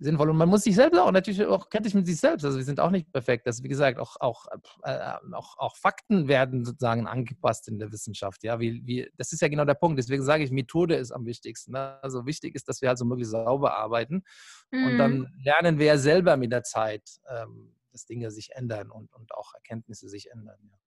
sinnvoll. 0.00 0.30
Und 0.30 0.36
man 0.36 0.48
muss 0.48 0.64
sich 0.64 0.74
selbst 0.74 0.98
auch 0.98 1.10
natürlich 1.12 1.44
auch 1.44 1.68
kritisch 1.70 1.94
mit 1.94 2.06
sich 2.06 2.18
selbst. 2.18 2.44
Also 2.44 2.58
wir 2.58 2.64
sind 2.64 2.80
auch 2.80 2.90
nicht 2.90 3.10
perfekt. 3.10 3.46
Das, 3.46 3.62
wie 3.62 3.68
gesagt, 3.68 3.98
auch, 3.98 4.16
auch, 4.20 4.46
äh, 4.84 5.12
auch, 5.32 5.56
auch 5.58 5.76
Fakten 5.76 6.28
werden 6.28 6.64
sozusagen 6.64 7.06
angepasst 7.06 7.68
in 7.68 7.78
der 7.78 7.90
Wissenschaft. 7.90 8.42
Ja, 8.42 8.60
wie, 8.60 8.82
wie, 8.86 9.10
das 9.16 9.32
ist 9.32 9.40
ja 9.40 9.48
genau 9.48 9.64
der 9.64 9.74
Punkt. 9.74 9.98
Deswegen 9.98 10.22
sage 10.22 10.44
ich, 10.44 10.50
Methode 10.50 10.96
ist 10.96 11.10
am 11.10 11.24
wichtigsten. 11.26 11.72
Ne? 11.72 11.98
Also 12.02 12.26
wichtig 12.26 12.54
ist, 12.54 12.68
dass 12.68 12.82
wir 12.82 12.88
halt 12.88 12.98
so 12.98 13.04
möglichst 13.04 13.32
sauber 13.32 13.76
arbeiten. 13.78 14.24
Mhm. 14.70 14.86
Und 14.86 14.98
dann 14.98 15.18
mhm. 15.18 15.28
lernen 15.42 15.78
wir 15.78 15.86
ja 15.86 15.98
selber 15.98 16.36
mit 16.36 16.52
der 16.52 16.64
Zeit. 16.64 17.02
Ähm, 17.28 17.74
dass 17.92 18.06
Dinge 18.06 18.30
sich 18.30 18.52
ändern 18.52 18.90
und, 18.90 19.12
und 19.12 19.34
auch 19.34 19.54
Erkenntnisse 19.54 20.08
sich 20.08 20.30
ändern. 20.30 20.58
Ja. 20.70 20.78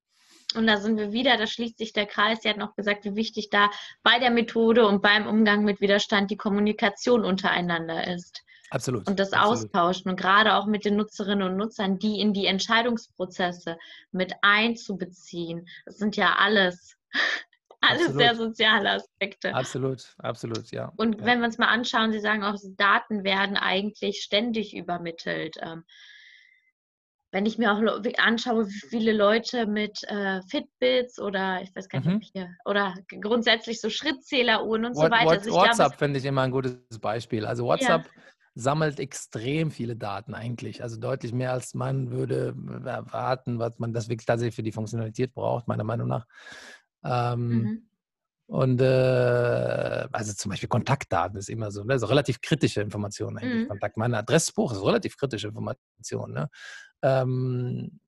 Und 0.55 0.67
da 0.67 0.77
sind 0.77 0.97
wir 0.97 1.11
wieder, 1.11 1.37
da 1.37 1.47
schließt 1.47 1.77
sich 1.77 1.91
der 1.91 2.05
Kreis. 2.05 2.39
Sie 2.41 2.49
hat 2.49 2.57
noch 2.57 2.75
gesagt, 2.75 3.03
wie 3.05 3.15
wichtig 3.15 3.49
da 3.49 3.69
bei 4.03 4.19
der 4.19 4.31
Methode 4.31 4.87
und 4.87 5.01
beim 5.01 5.27
Umgang 5.27 5.63
mit 5.63 5.81
Widerstand 5.81 6.31
die 6.31 6.37
Kommunikation 6.37 7.25
untereinander 7.25 8.07
ist. 8.07 8.43
Absolut. 8.69 9.07
Und 9.07 9.19
das 9.19 9.33
Absolut. 9.33 9.65
Austauschen 9.65 10.11
und 10.11 10.19
gerade 10.19 10.55
auch 10.55 10.65
mit 10.65 10.85
den 10.85 10.95
Nutzerinnen 10.95 11.47
und 11.47 11.57
Nutzern, 11.57 11.99
die 11.99 12.19
in 12.19 12.33
die 12.33 12.45
Entscheidungsprozesse 12.45 13.77
mit 14.11 14.33
einzubeziehen. 14.41 15.67
Das 15.85 15.97
sind 15.97 16.15
ja 16.15 16.35
alles, 16.39 16.97
alles 17.81 18.07
absolut. 18.07 18.21
sehr 18.21 18.35
soziale 18.35 18.91
Aspekte. 18.91 19.53
Absolut, 19.53 20.15
absolut, 20.17 20.71
ja. 20.71 20.91
Und 20.95 21.19
ja. 21.19 21.25
wenn 21.25 21.39
wir 21.39 21.45
uns 21.45 21.57
mal 21.57 21.67
anschauen, 21.67 22.11
Sie 22.11 22.19
sagen 22.19 22.43
auch, 22.43 22.55
Daten 22.77 23.23
werden 23.23 23.57
eigentlich 23.57 24.21
ständig 24.21 24.75
übermittelt. 24.75 25.57
Wenn 27.35 27.45
ich 27.45 27.57
mir 27.57 27.73
auch 27.73 27.81
anschaue, 28.17 28.65
wie 28.65 28.87
viele 28.87 29.11
Leute 29.11 29.67
mit 29.67 30.01
äh, 30.07 30.41
Fitbits 30.43 31.19
oder 31.19 31.61
ich 31.61 31.75
weiß 31.75 31.89
gar 31.89 31.99
nicht, 31.99 32.07
mhm. 32.07 32.21
hier, 32.21 32.49
oder 32.63 32.93
grundsätzlich 33.19 33.81
so 33.81 33.89
Schrittzähleruhren 33.89 34.85
und 34.85 34.95
What, 34.95 35.07
so 35.07 35.11
weiter. 35.11 35.29
Also 35.31 35.51
WhatsApp 35.51 35.99
finde 35.99 36.19
ich 36.19 36.23
immer 36.23 36.43
ein 36.43 36.51
gutes 36.51 36.77
Beispiel. 37.01 37.45
Also 37.45 37.65
WhatsApp 37.65 38.05
ja. 38.05 38.21
sammelt 38.53 39.01
extrem 39.01 39.69
viele 39.69 39.97
Daten 39.97 40.33
eigentlich. 40.33 40.81
Also 40.81 40.97
deutlich 40.97 41.33
mehr, 41.33 41.51
als 41.51 41.73
man 41.73 42.09
würde 42.09 42.55
erwarten, 42.85 43.59
was 43.59 43.79
man 43.79 43.91
das 43.91 44.07
wirklich 44.07 44.27
tatsächlich 44.27 44.55
für 44.55 44.63
die 44.63 44.71
Funktionalität 44.71 45.33
braucht, 45.33 45.67
meiner 45.67 45.83
Meinung 45.83 46.07
nach. 46.07 46.25
Ähm, 47.03 47.49
mhm. 47.49 47.89
Und 48.47 48.79
äh, 48.79 50.07
also 50.11 50.33
zum 50.33 50.51
Beispiel 50.51 50.69
Kontaktdaten 50.69 51.37
ist 51.37 51.49
immer 51.49 51.69
so, 51.71 51.83
ne? 51.83 51.99
so 51.99 52.05
relativ 52.05 52.39
kritische 52.39 52.79
Informationen 52.79 53.39
eigentlich. 53.39 53.63
Mhm. 53.63 53.67
Kontakt, 53.67 53.97
mein 53.97 54.13
Adressbuch 54.13 54.71
ist 54.71 54.85
relativ 54.85 55.17
kritische 55.17 55.47
Information. 55.47 56.31
Ne? 56.31 56.49
Ähm, 57.05 57.99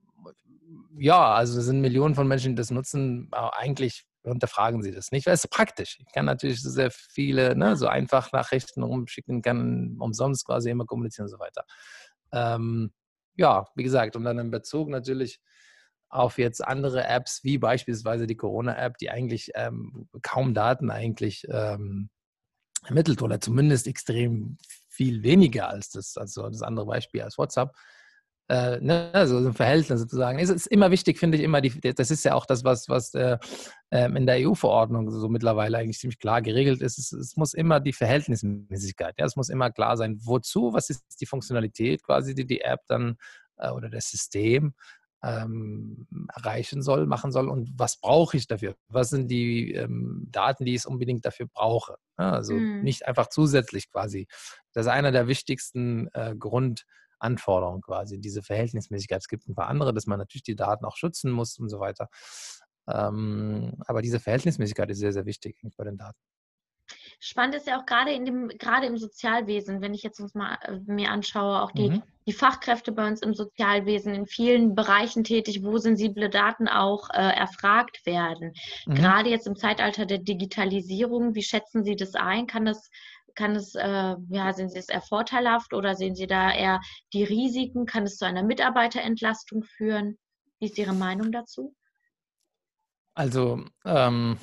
ja, 0.98 1.36
also 1.36 1.60
es 1.60 1.66
sind 1.66 1.82
Millionen 1.82 2.16
von 2.16 2.28
Menschen, 2.28 2.54
die 2.54 2.56
das 2.56 2.72
nutzen. 2.72 3.30
Eigentlich 3.32 4.06
hinterfragen 4.24 4.82
sie 4.82 4.92
das 4.92 5.12
nicht, 5.12 5.28
weil 5.28 5.36
es 5.36 5.44
ist 5.44 5.52
praktisch. 5.52 6.00
Ich 6.00 6.12
kann 6.12 6.26
natürlich 6.26 6.62
sehr 6.62 6.90
viele, 6.92 7.56
ne, 7.56 7.78
so 7.78 7.88
einfach 7.88 8.32
Nachrichten 8.32 8.82
rumschicken, 8.82 9.44
kann 9.44 9.98
umsonst 10.00 10.46
quasi 10.46 10.72
immer 10.72 10.86
kommunizieren 10.86 11.26
und 11.26 11.32
so 11.32 11.40
weiter. 11.40 11.64
Ähm, 12.32 12.92
ja, 13.36 13.68
wie 13.76 13.84
gesagt, 13.84 14.16
und 14.16 14.24
dann 14.24 14.40
in 14.40 14.52
Bezug 14.52 14.90
natürlich 14.90 15.40
auf 16.10 16.40
jetzt 16.40 16.66
andere 16.66 17.06
Apps, 17.06 17.44
wie 17.44 17.60
beispielsweise 17.60 18.26
die 18.26 18.36
Corona-App, 18.36 18.98
die 18.98 19.12
eigentlich 19.12 19.52
ähm, 19.54 20.10
kaum 20.24 20.54
Daten 20.54 20.90
eigentlich 20.90 21.46
ähm, 21.50 22.10
ermittelt 22.86 23.22
oder 23.22 23.40
zumindest 23.40 23.88
extrem 23.88 24.58
viel 24.90 25.22
weniger 25.22 25.70
als 25.70 25.90
das, 25.90 26.18
also 26.18 26.50
das 26.50 26.64
andere 26.64 26.88
Beispiel 26.88 27.22
als 27.22 27.38
WhatsApp. 27.38 27.76
Äh, 28.50 28.80
ne, 28.80 29.10
also 29.12 29.38
ein 29.38 29.54
Verhältnis 29.54 30.00
sozusagen. 30.00 30.40
Es 30.40 30.50
ist 30.50 30.68
immer 30.68 30.90
wichtig, 30.90 31.20
finde 31.20 31.38
ich, 31.38 31.44
immer, 31.44 31.60
die, 31.60 31.80
das 31.94 32.12
ist 32.12 32.24
ja 32.24 32.34
auch 32.34 32.46
das, 32.46 32.64
was, 32.64 32.88
was 32.88 33.14
äh, 33.14 33.38
ähm, 33.92 34.16
in 34.16 34.26
der 34.26 34.48
EU-Verordnung 34.48 35.12
so 35.12 35.28
mittlerweile 35.28 35.78
eigentlich 35.78 36.00
ziemlich 36.00 36.20
klar 36.20 36.42
geregelt 36.42 36.82
ist. 36.82 36.98
Es, 36.98 37.12
es, 37.12 37.36
muss 37.36 37.54
immer 37.54 37.82
die 37.82 37.92
Verhältnismäßigkeit, 37.92 39.16
ja, 39.18 39.26
es 39.26 39.36
muss 39.36 39.50
immer 39.50 39.70
klar 39.70 39.98
sein, 39.98 40.18
wozu, 40.24 40.72
was 40.74 40.90
ist 40.90 41.04
die 41.20 41.26
Funktionalität 41.26 42.04
quasi, 42.04 42.36
die 42.36 42.48
die 42.48 42.62
App 42.62 42.80
dann 42.88 43.18
äh, 43.58 43.70
oder 43.70 43.90
das 43.90 44.10
System 44.10 44.74
ähm, 45.24 46.08
erreichen 46.34 46.82
soll, 46.82 47.06
machen 47.06 47.34
soll 47.34 47.50
und 47.50 47.72
was 47.76 48.00
brauche 48.00 48.38
ich 48.38 48.48
dafür? 48.48 48.76
Was 48.88 49.10
sind 49.10 49.30
die 49.30 49.74
ähm, 49.74 50.28
Daten, 50.32 50.64
die 50.64 50.76
ich 50.76 50.86
unbedingt 50.86 51.26
dafür 51.26 51.48
brauche? 51.48 51.98
Ja, 52.18 52.32
also 52.32 52.54
mhm. 52.54 52.82
nicht 52.84 53.08
einfach 53.08 53.28
zusätzlich 53.28 53.92
quasi. 53.92 54.28
Das 54.72 54.86
ist 54.86 54.92
einer 54.92 55.12
der 55.12 55.28
wichtigsten 55.28 56.08
äh, 56.14 56.34
Grundanforderungen 57.20 57.82
quasi, 57.82 58.20
diese 58.20 58.42
Verhältnismäßigkeit. 58.42 59.22
Es 59.22 59.28
gibt 59.28 59.48
ein 59.48 59.56
paar 59.56 59.68
andere, 59.68 59.94
dass 59.94 60.08
man 60.08 60.20
natürlich 60.20 60.44
die 60.44 60.56
Daten 60.56 60.86
auch 60.86 60.96
schützen 60.96 61.32
muss 61.32 61.58
und 61.60 61.70
so 61.70 61.80
weiter. 61.80 62.10
Ähm, 62.88 63.74
aber 63.86 64.02
diese 64.02 64.20
Verhältnismäßigkeit 64.20 64.90
ist 64.90 65.00
sehr, 65.00 65.14
sehr 65.14 65.26
wichtig 65.26 65.58
bei 65.76 65.84
den 65.84 65.98
Daten. 65.98 66.18
Spannend 67.20 67.56
ist 67.56 67.68
ja 67.68 67.82
auch 67.82 67.86
gerade 67.86 68.14
in 68.14 68.26
dem, 68.26 68.48
gerade 68.48 68.86
im 68.86 68.98
Sozialwesen, 68.98 69.82
wenn 69.82 69.94
ich 69.94 70.04
jetzt 70.04 70.20
uns 70.20 70.36
mal 70.36 70.58
äh, 70.62 70.80
mir 70.86 71.10
anschaue, 71.10 71.62
auch 71.62 71.72
die, 71.72 71.90
mhm. 71.90 72.04
die 72.28 72.32
Fachkräfte 72.32 72.92
bei 72.94 73.08
uns 73.08 73.22
im 73.22 73.34
Sozialwesen 73.34 74.14
in 74.14 74.26
vielen 74.26 74.76
Bereichen 74.76 75.24
tätig, 75.24 75.64
wo 75.64 75.80
sensible 75.80 76.30
Daten 76.30 76.68
auch 76.70 77.10
äh, 77.10 77.16
erfragt 77.16 78.06
werden. 78.06 78.54
Mhm. 78.86 78.96
Gerade 78.96 79.30
jetzt 79.30 79.48
im 79.48 79.58
Zeitalter 79.58 80.06
der 80.06 80.20
Digitalisierung, 80.20 81.36
wie 81.36 81.44
schätzen 81.44 81.84
Sie 81.84 81.96
das 81.96 82.14
ein? 82.16 82.48
Kann 82.48 82.66
das 82.66 82.90
kann 83.38 83.56
es, 83.56 83.76
äh, 83.76 84.16
ja, 84.30 84.54
sehen 84.54 84.70
Sie 84.70 84.80
es 84.80 84.90
eher 84.90 85.02
vorteilhaft 85.02 85.74
oder 85.74 85.96
sehen 85.96 86.16
Sie 86.16 86.28
da 86.28 86.52
eher 86.52 86.82
die 87.14 87.24
Risiken? 87.24 87.86
Kann 87.86 88.04
es 88.04 88.18
zu 88.18 88.26
einer 88.26 88.44
Mitarbeiterentlastung 88.44 89.64
führen? 89.64 90.18
Wie 90.60 90.66
ist 90.66 90.78
Ihre 90.78 90.94
Meinung 90.94 91.32
dazu? 91.32 91.74
Also 93.14 93.64
ähm, 93.86 94.38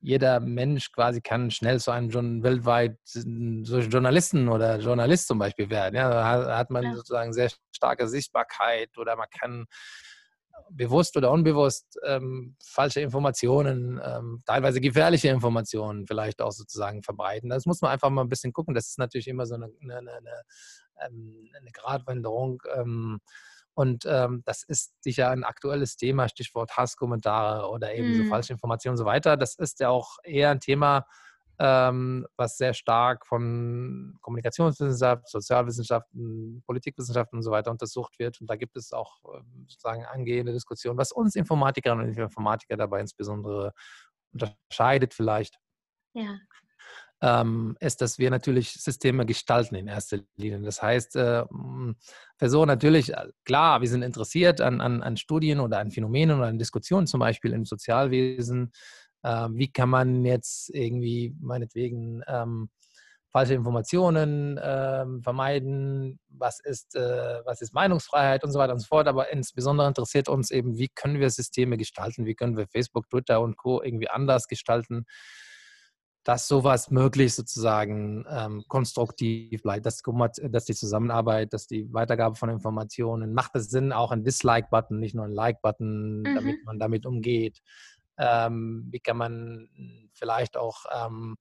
jeder 0.00 0.38
Mensch 0.38 0.92
quasi 0.92 1.22
kann 1.22 1.50
schnell 1.50 1.80
zu 1.80 1.90
einem 1.90 2.10
schon 2.10 2.42
weltweit 2.42 2.98
so 3.04 3.78
Journalisten 3.78 4.48
oder 4.48 4.78
Journalist 4.78 5.28
zum 5.28 5.38
Beispiel 5.38 5.70
werden. 5.70 5.94
Ja, 5.94 6.10
da 6.10 6.58
hat 6.58 6.68
man 6.68 6.84
ja. 6.84 6.94
sozusagen 6.94 7.32
sehr 7.32 7.50
starke 7.74 8.06
Sichtbarkeit 8.06 8.98
oder 8.98 9.16
man 9.16 9.28
kann 9.30 9.64
bewusst 10.70 11.16
oder 11.16 11.30
unbewusst 11.30 11.98
ähm, 12.04 12.56
falsche 12.64 13.00
Informationen, 13.00 14.00
ähm, 14.04 14.42
teilweise 14.46 14.80
gefährliche 14.80 15.28
Informationen 15.28 16.06
vielleicht 16.06 16.40
auch 16.40 16.52
sozusagen 16.52 17.02
verbreiten. 17.02 17.50
Das 17.50 17.66
muss 17.66 17.80
man 17.80 17.90
einfach 17.90 18.10
mal 18.10 18.22
ein 18.22 18.28
bisschen 18.28 18.52
gucken. 18.52 18.74
Das 18.74 18.88
ist 18.88 18.98
natürlich 18.98 19.28
immer 19.28 19.46
so 19.46 19.54
eine, 19.54 19.70
eine, 19.82 19.98
eine, 19.98 20.10
eine 20.12 20.44
ähm, 21.06 21.48
Gratwanderung. 21.72 22.62
Ähm, 22.74 23.20
und 23.74 24.04
ähm, 24.06 24.42
das 24.44 24.62
ist 24.62 24.92
sicher 25.02 25.30
ein 25.30 25.42
aktuelles 25.42 25.96
Thema, 25.96 26.28
Stichwort 26.28 26.76
Hasskommentare 26.76 27.68
oder 27.68 27.92
eben 27.94 28.10
mhm. 28.10 28.24
so 28.24 28.28
falsche 28.30 28.52
Informationen 28.52 28.92
und 28.92 28.98
so 28.98 29.04
weiter. 29.04 29.36
Das 29.36 29.56
ist 29.56 29.80
ja 29.80 29.88
auch 29.88 30.18
eher 30.22 30.50
ein 30.50 30.60
Thema, 30.60 31.06
ähm, 31.58 32.26
was 32.36 32.56
sehr 32.56 32.74
stark 32.74 33.26
von 33.26 34.16
Kommunikationswissenschaften, 34.20 35.26
Sozialwissenschaften, 35.26 36.62
Politikwissenschaften 36.66 37.38
und 37.38 37.42
so 37.42 37.50
weiter 37.50 37.70
untersucht 37.70 38.18
wird. 38.18 38.40
Und 38.40 38.48
da 38.48 38.56
gibt 38.56 38.76
es 38.76 38.92
auch 38.92 39.18
ähm, 39.34 39.66
sozusagen 39.68 40.04
angehende 40.04 40.52
Diskussionen, 40.52 40.98
was 40.98 41.12
uns 41.12 41.36
Informatikerinnen 41.36 42.08
und 42.08 42.18
Informatiker 42.18 42.76
dabei 42.76 43.00
insbesondere 43.00 43.72
unterscheidet 44.32 45.14
vielleicht. 45.14 45.58
Ja. 46.12 46.38
Ähm, 47.22 47.76
ist, 47.80 48.02
dass 48.02 48.18
wir 48.18 48.30
natürlich 48.30 48.72
Systeme 48.72 49.24
gestalten 49.24 49.76
in 49.76 49.86
erster 49.86 50.18
Linie. 50.36 50.60
Das 50.60 50.82
heißt, 50.82 51.16
äh, 51.16 51.44
versuchen 52.36 52.66
natürlich, 52.66 53.14
äh, 53.14 53.28
klar, 53.44 53.80
wir 53.80 53.88
sind 53.88 54.02
interessiert 54.02 54.60
an, 54.60 54.80
an, 54.80 55.02
an 55.02 55.16
Studien 55.16 55.60
oder 55.60 55.78
an 55.78 55.90
Phänomenen 55.90 56.36
oder 56.36 56.48
an 56.48 56.58
Diskussionen, 56.58 57.06
zum 57.06 57.20
Beispiel 57.20 57.52
im 57.52 57.64
Sozialwesen, 57.64 58.72
ähm, 59.24 59.56
wie 59.56 59.72
kann 59.72 59.88
man 59.88 60.24
jetzt 60.24 60.70
irgendwie 60.74 61.34
meinetwegen 61.40 62.22
ähm, 62.26 62.68
falsche 63.34 63.54
Informationen 63.54 64.60
ähm, 64.62 65.20
vermeiden, 65.22 66.20
was 66.28 66.60
ist, 66.60 66.94
äh, 66.94 67.40
was 67.44 67.60
ist 67.62 67.74
Meinungsfreiheit 67.74 68.44
und 68.44 68.52
so 68.52 68.60
weiter 68.60 68.74
und 68.74 68.78
so 68.78 68.86
fort. 68.86 69.08
Aber 69.08 69.32
insbesondere 69.32 69.88
interessiert 69.88 70.28
uns 70.28 70.52
eben, 70.52 70.78
wie 70.78 70.88
können 70.88 71.18
wir 71.18 71.28
Systeme 71.30 71.76
gestalten, 71.76 72.26
wie 72.26 72.36
können 72.36 72.56
wir 72.56 72.68
Facebook, 72.68 73.08
Twitter 73.08 73.40
und 73.40 73.56
Co. 73.56 73.82
irgendwie 73.82 74.08
anders 74.08 74.46
gestalten, 74.46 75.04
dass 76.22 76.46
sowas 76.46 76.90
möglichst 76.90 77.36
sozusagen 77.36 78.24
ähm, 78.30 78.62
konstruktiv 78.68 79.62
bleibt, 79.62 79.84
dass, 79.84 80.00
dass 80.48 80.64
die 80.64 80.74
Zusammenarbeit, 80.74 81.52
dass 81.52 81.66
die 81.66 81.92
Weitergabe 81.92 82.36
von 82.36 82.50
Informationen, 82.50 83.34
macht 83.34 83.56
es 83.56 83.68
Sinn, 83.68 83.92
auch 83.92 84.12
ein 84.12 84.22
Dislike-Button, 84.22 85.00
nicht 85.00 85.16
nur 85.16 85.24
ein 85.24 85.32
Like-Button, 85.32 86.20
mhm. 86.20 86.34
damit 86.36 86.64
man 86.64 86.78
damit 86.78 87.04
umgeht 87.04 87.60
ähm, 88.18 88.86
wie 88.90 89.00
kann 89.00 89.16
man 89.16 89.68
vielleicht 90.12 90.56
auch 90.56 90.84
ähm, 90.92 91.36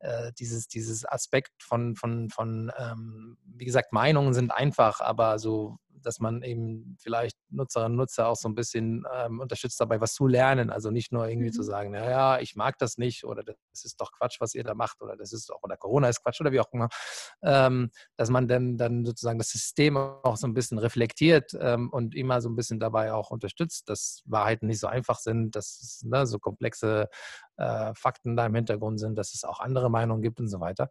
äh, 0.00 0.32
dieses, 0.38 0.68
dieses 0.68 1.04
Aspekt 1.06 1.62
von, 1.62 1.96
von, 1.96 2.28
von 2.30 2.70
ähm, 2.78 3.36
wie 3.44 3.64
gesagt, 3.64 3.92
Meinungen 3.92 4.34
sind 4.34 4.52
einfach, 4.52 5.00
aber 5.00 5.38
so 5.38 5.78
dass 6.02 6.20
man 6.20 6.42
eben 6.42 6.96
vielleicht 7.00 7.36
Nutzerinnen 7.50 7.92
und 7.92 7.98
Nutzer 7.98 8.28
auch 8.28 8.36
so 8.36 8.48
ein 8.48 8.54
bisschen 8.54 9.04
ähm, 9.14 9.40
unterstützt 9.40 9.80
dabei, 9.80 10.00
was 10.00 10.14
zu 10.14 10.26
lernen. 10.26 10.70
Also 10.70 10.90
nicht 10.90 11.12
nur 11.12 11.28
irgendwie 11.28 11.48
mhm. 11.48 11.52
zu 11.52 11.62
sagen, 11.62 11.90
naja, 11.90 12.40
ich 12.40 12.56
mag 12.56 12.78
das 12.78 12.98
nicht 12.98 13.24
oder 13.24 13.42
das 13.42 13.84
ist 13.84 14.00
doch 14.00 14.12
Quatsch, 14.12 14.40
was 14.40 14.54
ihr 14.54 14.64
da 14.64 14.74
macht 14.74 15.02
oder 15.02 15.16
das 15.16 15.32
ist 15.32 15.50
auch, 15.52 15.62
oder 15.62 15.76
Corona 15.76 16.08
ist 16.08 16.22
Quatsch 16.22 16.40
oder 16.40 16.52
wie 16.52 16.60
auch 16.60 16.72
immer. 16.72 16.88
Ähm, 17.42 17.90
dass 18.16 18.30
man 18.30 18.48
dann, 18.48 18.76
dann 18.76 19.04
sozusagen 19.04 19.38
das 19.38 19.48
System 19.50 19.96
auch 19.96 20.36
so 20.36 20.46
ein 20.46 20.54
bisschen 20.54 20.78
reflektiert 20.78 21.56
ähm, 21.60 21.90
und 21.90 22.14
immer 22.14 22.40
so 22.40 22.48
ein 22.48 22.56
bisschen 22.56 22.80
dabei 22.80 23.12
auch 23.12 23.30
unterstützt, 23.30 23.88
dass 23.88 24.22
Wahrheiten 24.26 24.66
nicht 24.66 24.80
so 24.80 24.86
einfach 24.86 25.18
sind, 25.18 25.56
dass 25.56 26.02
ne, 26.04 26.26
so 26.26 26.38
komplexe 26.38 27.08
äh, 27.56 27.92
Fakten 27.94 28.36
da 28.36 28.46
im 28.46 28.54
Hintergrund 28.54 29.00
sind, 29.00 29.16
dass 29.16 29.34
es 29.34 29.44
auch 29.44 29.60
andere 29.60 29.90
Meinungen 29.90 30.22
gibt 30.22 30.40
und 30.40 30.48
so 30.48 30.60
weiter. 30.60 30.88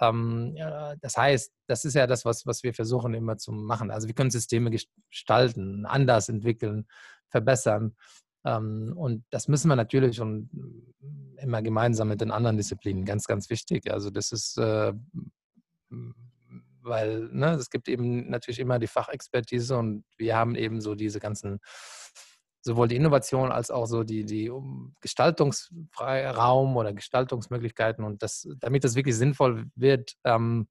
Ähm, 0.00 0.56
das 1.00 1.16
heißt, 1.16 1.52
das 1.66 1.84
ist 1.84 1.94
ja 1.94 2.06
das, 2.06 2.24
was, 2.24 2.46
was 2.46 2.62
wir 2.62 2.74
versuchen 2.74 3.14
immer 3.14 3.36
zu 3.36 3.52
machen. 3.52 3.90
Also 3.90 4.08
wir 4.08 4.14
können 4.14 4.30
Systeme 4.30 4.70
gestalten, 4.70 5.86
anders 5.86 6.28
entwickeln, 6.28 6.86
verbessern. 7.28 7.96
Ähm, 8.44 8.94
und 8.96 9.24
das 9.30 9.48
müssen 9.48 9.68
wir 9.68 9.76
natürlich 9.76 10.20
und 10.20 10.50
immer 11.38 11.62
gemeinsam 11.62 12.08
mit 12.08 12.20
den 12.20 12.30
anderen 12.30 12.56
Disziplinen. 12.56 13.04
Ganz, 13.04 13.26
ganz 13.26 13.50
wichtig. 13.50 13.90
Also 13.90 14.10
das 14.10 14.32
ist, 14.32 14.58
äh, 14.58 14.92
weil 16.82 17.28
ne, 17.32 17.54
es 17.54 17.70
gibt 17.70 17.88
eben 17.88 18.30
natürlich 18.30 18.60
immer 18.60 18.78
die 18.78 18.86
Fachexpertise 18.86 19.76
und 19.76 20.04
wir 20.16 20.36
haben 20.36 20.54
eben 20.54 20.80
so 20.80 20.94
diese 20.94 21.20
ganzen 21.20 21.60
sowohl 22.68 22.88
die 22.88 22.96
Innovation 22.96 23.50
als 23.50 23.70
auch 23.70 23.86
so 23.86 24.04
die, 24.04 24.24
die 24.24 24.52
Gestaltungsfreiraum 25.00 26.76
oder 26.76 26.92
Gestaltungsmöglichkeiten 26.92 28.04
und 28.04 28.22
das, 28.22 28.46
damit 28.60 28.84
das 28.84 28.94
wirklich 28.94 29.16
sinnvoll 29.16 29.66
wird, 29.74 30.14
ähm, 30.24 30.68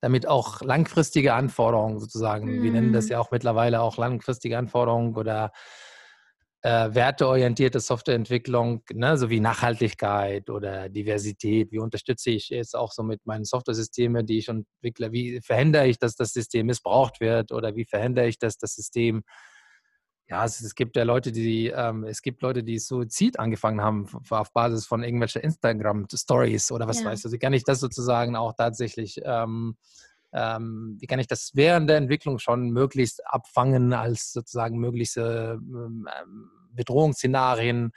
damit 0.00 0.28
auch 0.28 0.62
langfristige 0.62 1.34
Anforderungen 1.34 1.98
sozusagen, 1.98 2.58
mhm. 2.58 2.62
wir 2.62 2.70
nennen 2.70 2.92
das 2.92 3.06
mhm. 3.06 3.10
ja 3.12 3.20
auch 3.20 3.30
mittlerweile 3.32 3.80
auch 3.80 3.96
langfristige 3.98 4.56
Anforderungen 4.56 5.16
oder 5.16 5.52
äh, 6.62 6.92
werteorientierte 6.92 7.80
Softwareentwicklung, 7.80 8.82
ne, 8.92 9.16
sowie 9.16 9.40
Nachhaltigkeit 9.40 10.50
oder 10.50 10.88
Diversität. 10.88 11.70
Wie 11.72 11.78
unterstütze 11.78 12.30
ich 12.30 12.48
jetzt 12.48 12.76
auch 12.76 12.92
so 12.92 13.02
mit 13.02 13.24
meinen 13.26 13.44
Software-Systemen, 13.44 14.26
die 14.26 14.38
ich 14.38 14.48
entwickle? 14.48 15.12
Wie 15.12 15.40
verhindere 15.40 15.86
ich, 15.86 15.98
dass 15.98 16.16
das 16.16 16.32
System 16.32 16.66
missbraucht 16.66 17.20
wird 17.20 17.52
oder 17.52 17.76
wie 17.76 17.84
verhindere 17.84 18.26
ich, 18.26 18.38
dass 18.38 18.58
das 18.58 18.74
System 18.74 19.22
ja, 20.28 20.44
es, 20.44 20.60
es, 20.60 20.74
gibt 20.74 20.96
ja 20.96 21.04
Leute, 21.04 21.32
die, 21.32 21.68
ähm, 21.68 22.04
es 22.04 22.20
gibt 22.20 22.42
Leute, 22.42 22.62
die 22.62 22.78
Suizid 22.78 23.38
angefangen 23.38 23.80
haben 23.80 24.08
auf 24.28 24.52
Basis 24.52 24.86
von 24.86 25.02
irgendwelchen 25.02 25.42
Instagram-Stories 25.42 26.70
oder 26.70 26.86
was 26.86 27.00
ja. 27.00 27.06
weißt 27.06 27.24
du. 27.24 27.32
Wie 27.32 27.38
kann 27.38 27.54
ich 27.54 27.64
das 27.64 27.80
sozusagen 27.80 28.36
auch 28.36 28.52
tatsächlich, 28.52 29.20
ähm, 29.24 29.76
ähm, 30.32 30.98
wie 31.00 31.06
kann 31.06 31.18
ich 31.18 31.28
das 31.28 31.52
während 31.54 31.88
der 31.88 31.96
Entwicklung 31.96 32.38
schon 32.38 32.70
möglichst 32.70 33.26
abfangen 33.26 33.94
als 33.94 34.32
sozusagen 34.32 34.78
mögliche 34.78 35.58
ähm, 35.60 36.06
Bedrohungsszenarien 36.72 37.92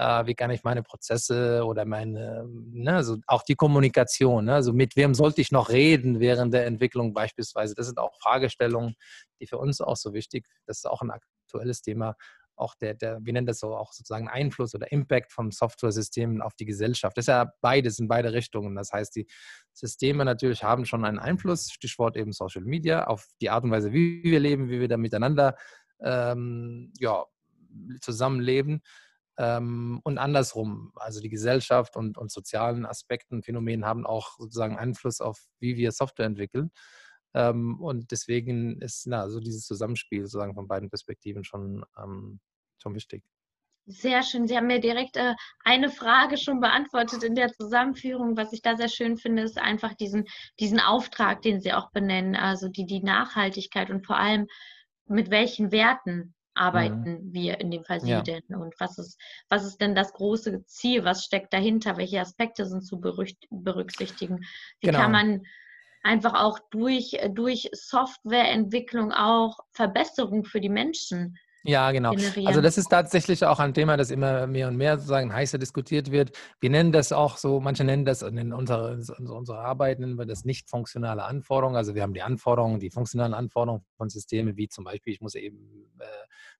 äh, 0.00 0.26
wie 0.26 0.34
kann 0.34 0.50
ich 0.50 0.64
meine 0.64 0.82
Prozesse 0.82 1.62
oder 1.64 1.84
meine, 1.84 2.48
ne, 2.48 2.96
also 2.96 3.18
auch 3.26 3.42
die 3.42 3.54
Kommunikation, 3.54 4.46
ne, 4.46 4.54
also 4.54 4.72
mit 4.72 4.96
wem 4.96 5.14
sollte 5.14 5.42
ich 5.42 5.52
noch 5.52 5.68
reden 5.68 6.20
während 6.20 6.54
der 6.54 6.64
Entwicklung 6.66 7.12
beispielsweise. 7.12 7.74
Das 7.74 7.86
sind 7.86 7.98
auch 7.98 8.14
Fragestellungen, 8.18 8.94
die 9.40 9.46
für 9.46 9.58
uns 9.58 9.82
auch 9.82 9.96
so 9.96 10.14
wichtig, 10.14 10.46
das 10.66 10.78
ist 10.78 10.86
auch 10.86 11.02
ein 11.02 11.10
aktuelles 11.50 11.82
Thema, 11.82 12.16
auch 12.56 12.74
der, 12.74 12.94
der, 12.94 13.18
wir 13.22 13.32
nennen 13.32 13.46
das 13.46 13.60
so 13.60 13.74
auch 13.74 13.92
sozusagen 13.92 14.28
Einfluss 14.28 14.74
oder 14.74 14.92
Impact 14.92 15.32
vom 15.32 15.50
Software-System 15.50 16.42
auf 16.42 16.54
die 16.54 16.66
Gesellschaft. 16.66 17.16
Das 17.16 17.22
ist 17.24 17.28
ja 17.28 17.50
beides 17.62 17.98
in 17.98 18.06
beide 18.06 18.32
Richtungen. 18.32 18.76
Das 18.76 18.92
heißt, 18.92 19.16
die 19.16 19.26
Systeme 19.72 20.24
natürlich 20.24 20.62
haben 20.62 20.84
schon 20.84 21.04
einen 21.04 21.18
Einfluss, 21.18 21.70
Stichwort 21.72 22.16
eben 22.16 22.32
Social 22.32 22.62
Media, 22.62 23.06
auf 23.06 23.26
die 23.40 23.48
Art 23.48 23.64
und 23.64 23.70
Weise, 23.70 23.92
wie 23.92 24.22
wir 24.24 24.40
leben, 24.40 24.68
wie 24.68 24.80
wir 24.80 24.88
da 24.88 24.98
miteinander 24.98 25.56
ähm, 26.02 26.92
ja, 26.98 27.24
zusammenleben. 28.00 28.82
Ähm, 29.38 30.00
und 30.04 30.18
andersrum, 30.18 30.92
also 30.96 31.20
die 31.20 31.30
Gesellschaft 31.30 31.96
und, 31.96 32.18
und 32.18 32.30
sozialen 32.30 32.84
Aspekten, 32.84 33.42
Phänomenen 33.42 33.86
haben 33.86 34.04
auch 34.04 34.36
sozusagen 34.38 34.76
Einfluss 34.76 35.22
auf, 35.22 35.40
wie 35.60 35.76
wir 35.76 35.92
Software 35.92 36.26
entwickeln. 36.26 36.72
Ähm, 37.34 37.80
und 37.80 38.10
deswegen 38.10 38.80
ist 38.80 39.06
na, 39.06 39.20
also 39.22 39.40
dieses 39.40 39.66
Zusammenspiel 39.66 40.22
sozusagen 40.22 40.54
von 40.54 40.68
beiden 40.68 40.90
Perspektiven 40.90 41.44
schon, 41.44 41.84
ähm, 42.02 42.40
schon 42.78 42.94
wichtig. 42.94 43.22
Sehr 43.86 44.22
schön. 44.22 44.46
Sie 44.46 44.56
haben 44.56 44.66
mir 44.66 44.80
direkt 44.80 45.16
äh, 45.16 45.34
eine 45.64 45.90
Frage 45.90 46.36
schon 46.36 46.60
beantwortet 46.60 47.22
in 47.24 47.34
der 47.34 47.52
Zusammenführung. 47.52 48.36
Was 48.36 48.52
ich 48.52 48.62
da 48.62 48.76
sehr 48.76 48.88
schön 48.88 49.16
finde, 49.16 49.42
ist 49.42 49.58
einfach 49.58 49.94
diesen, 49.94 50.24
diesen 50.60 50.80
Auftrag, 50.80 51.42
den 51.42 51.60
Sie 51.60 51.72
auch 51.72 51.90
benennen, 51.90 52.36
also 52.36 52.68
die, 52.68 52.86
die 52.86 53.02
Nachhaltigkeit 53.02 53.90
und 53.90 54.06
vor 54.06 54.16
allem 54.16 54.46
mit 55.06 55.30
welchen 55.30 55.72
Werten 55.72 56.34
Mhm. 56.54 56.62
arbeiten 56.62 57.02
mhm. 57.02 57.32
wir 57.32 57.60
in 57.60 57.70
dem 57.70 57.84
Fall 57.84 58.00
Sie 58.00 58.10
ja. 58.10 58.22
denn? 58.22 58.42
Und 58.48 58.74
was 58.78 58.98
ist, 58.98 59.18
was 59.48 59.64
ist 59.64 59.80
denn 59.80 59.94
das 59.94 60.12
große 60.12 60.64
Ziel? 60.66 61.04
Was 61.04 61.24
steckt 61.24 61.52
dahinter? 61.52 61.96
Welche 61.96 62.20
Aspekte 62.20 62.66
sind 62.66 62.82
zu 62.82 63.00
berücksichtigen? 63.00 64.38
Wie 64.80 64.86
genau. 64.86 64.98
kann 65.00 65.12
man 65.12 65.42
einfach 66.02 66.34
auch 66.34 66.58
durch, 66.70 67.16
durch 67.30 67.68
Softwareentwicklung 67.72 69.12
auch 69.12 69.58
Verbesserung 69.72 70.44
für 70.44 70.60
die 70.60 70.68
Menschen 70.68 71.36
ja, 71.62 71.90
genau. 71.92 72.12
Generieren. 72.12 72.46
Also 72.46 72.60
das 72.60 72.78
ist 72.78 72.88
tatsächlich 72.88 73.44
auch 73.44 73.58
ein 73.58 73.74
Thema, 73.74 73.96
das 73.96 74.10
immer 74.10 74.46
mehr 74.46 74.68
und 74.68 74.76
mehr 74.76 74.96
sozusagen 74.96 75.32
heißer 75.32 75.58
diskutiert 75.58 76.10
wird. 76.10 76.32
Wir 76.58 76.70
nennen 76.70 76.90
das 76.90 77.12
auch 77.12 77.36
so, 77.36 77.60
manche 77.60 77.84
nennen 77.84 78.04
das 78.04 78.22
in 78.22 78.52
unserer, 78.52 78.92
in 78.92 79.28
unserer 79.28 79.58
Arbeit 79.58 80.00
nennen 80.00 80.16
wir 80.16 80.24
das 80.24 80.44
nicht 80.44 80.70
funktionale 80.70 81.24
Anforderungen. 81.24 81.76
Also 81.76 81.94
wir 81.94 82.02
haben 82.02 82.14
die 82.14 82.22
Anforderungen, 82.22 82.80
die 82.80 82.90
funktionalen 82.90 83.34
Anforderungen 83.34 83.84
von 83.96 84.08
Systemen, 84.08 84.56
wie 84.56 84.68
zum 84.68 84.84
Beispiel, 84.84 85.12
ich 85.12 85.20
muss 85.20 85.34
eben 85.34 85.90
äh, 85.98 86.04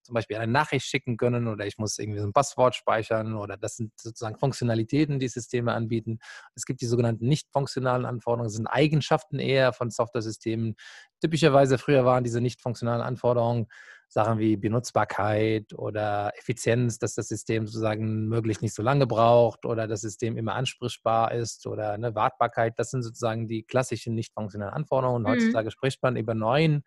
zum 0.02 0.14
Beispiel 0.14 0.36
eine 0.36 0.50
Nachricht 0.50 0.86
schicken 0.86 1.16
können 1.16 1.48
oder 1.48 1.66
ich 1.66 1.78
muss 1.78 1.98
irgendwie 1.98 2.20
so 2.20 2.26
ein 2.26 2.32
Passwort 2.32 2.74
speichern 2.74 3.36
oder 3.36 3.56
das 3.56 3.76
sind 3.76 3.92
sozusagen 4.00 4.36
Funktionalitäten, 4.38 5.18
die 5.18 5.28
Systeme 5.28 5.72
anbieten. 5.72 6.18
Es 6.54 6.64
gibt 6.64 6.80
die 6.80 6.86
sogenannten 6.86 7.26
nicht 7.26 7.50
funktionalen 7.52 8.04
Anforderungen, 8.06 8.48
das 8.48 8.54
sind 8.54 8.66
Eigenschaften 8.66 9.38
eher 9.38 9.72
von 9.72 9.90
Software-Systemen. 9.90 10.74
Typischerweise 11.20 11.78
früher 11.78 12.04
waren 12.04 12.24
diese 12.24 12.40
nicht 12.40 12.60
funktionalen 12.60 13.02
Anforderungen 13.02 13.66
Sachen 14.10 14.40
wie 14.40 14.56
Benutzbarkeit 14.56 15.72
oder 15.72 16.32
Effizienz, 16.36 16.98
dass 16.98 17.14
das 17.14 17.28
System 17.28 17.66
sozusagen 17.66 18.26
möglichst 18.26 18.60
nicht 18.60 18.74
so 18.74 18.82
lange 18.82 19.06
braucht 19.06 19.64
oder 19.64 19.86
das 19.86 20.00
System 20.00 20.36
immer 20.36 20.54
ansprechbar 20.54 21.32
ist 21.32 21.64
oder 21.66 21.92
eine 21.92 22.16
Wartbarkeit. 22.16 22.74
Das 22.76 22.90
sind 22.90 23.02
sozusagen 23.02 23.46
die 23.46 23.62
klassischen 23.62 24.14
nicht 24.16 24.34
funktionalen 24.34 24.74
Anforderungen. 24.74 25.22
Mhm. 25.22 25.28
Heutzutage 25.28 25.70
spricht 25.70 26.02
man 26.02 26.16
über 26.16 26.34
neuen, 26.34 26.82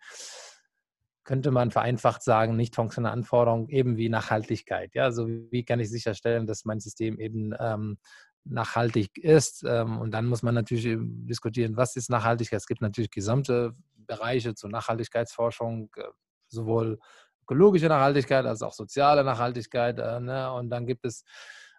könnte 1.24 1.50
man 1.50 1.70
vereinfacht 1.70 2.22
sagen, 2.22 2.56
nicht 2.56 2.74
funktionale 2.74 3.12
Anforderungen, 3.12 3.68
eben 3.68 3.96
wie 3.96 4.08
Nachhaltigkeit. 4.08 4.94
Ja, 4.94 5.04
also 5.04 5.26
wie 5.28 5.64
kann 5.64 5.80
ich 5.80 5.90
sicherstellen, 5.90 6.46
dass 6.46 6.64
mein 6.64 6.80
System 6.80 7.18
eben 7.18 7.54
ähm, 7.58 7.98
nachhaltig 8.44 9.16
ist. 9.18 9.64
Ähm, 9.66 9.98
und 9.98 10.12
dann 10.12 10.26
muss 10.26 10.42
man 10.42 10.54
natürlich 10.54 10.98
diskutieren, 11.00 11.76
was 11.76 11.96
ist 11.96 12.10
Nachhaltigkeit. 12.10 12.60
Es 12.60 12.66
gibt 12.66 12.82
natürlich 12.82 13.10
gesamte 13.10 13.72
Bereiche 13.96 14.54
zur 14.54 14.70
Nachhaltigkeitsforschung, 14.70 15.90
äh, 15.96 16.02
sowohl 16.48 16.98
ökologische 17.42 17.86
Nachhaltigkeit 17.86 18.44
als 18.44 18.62
auch 18.62 18.72
soziale 18.72 19.24
Nachhaltigkeit. 19.24 19.98
Äh, 19.98 20.20
ne? 20.20 20.52
Und 20.52 20.70
dann 20.70 20.86
gibt 20.86 21.06
es, 21.06 21.24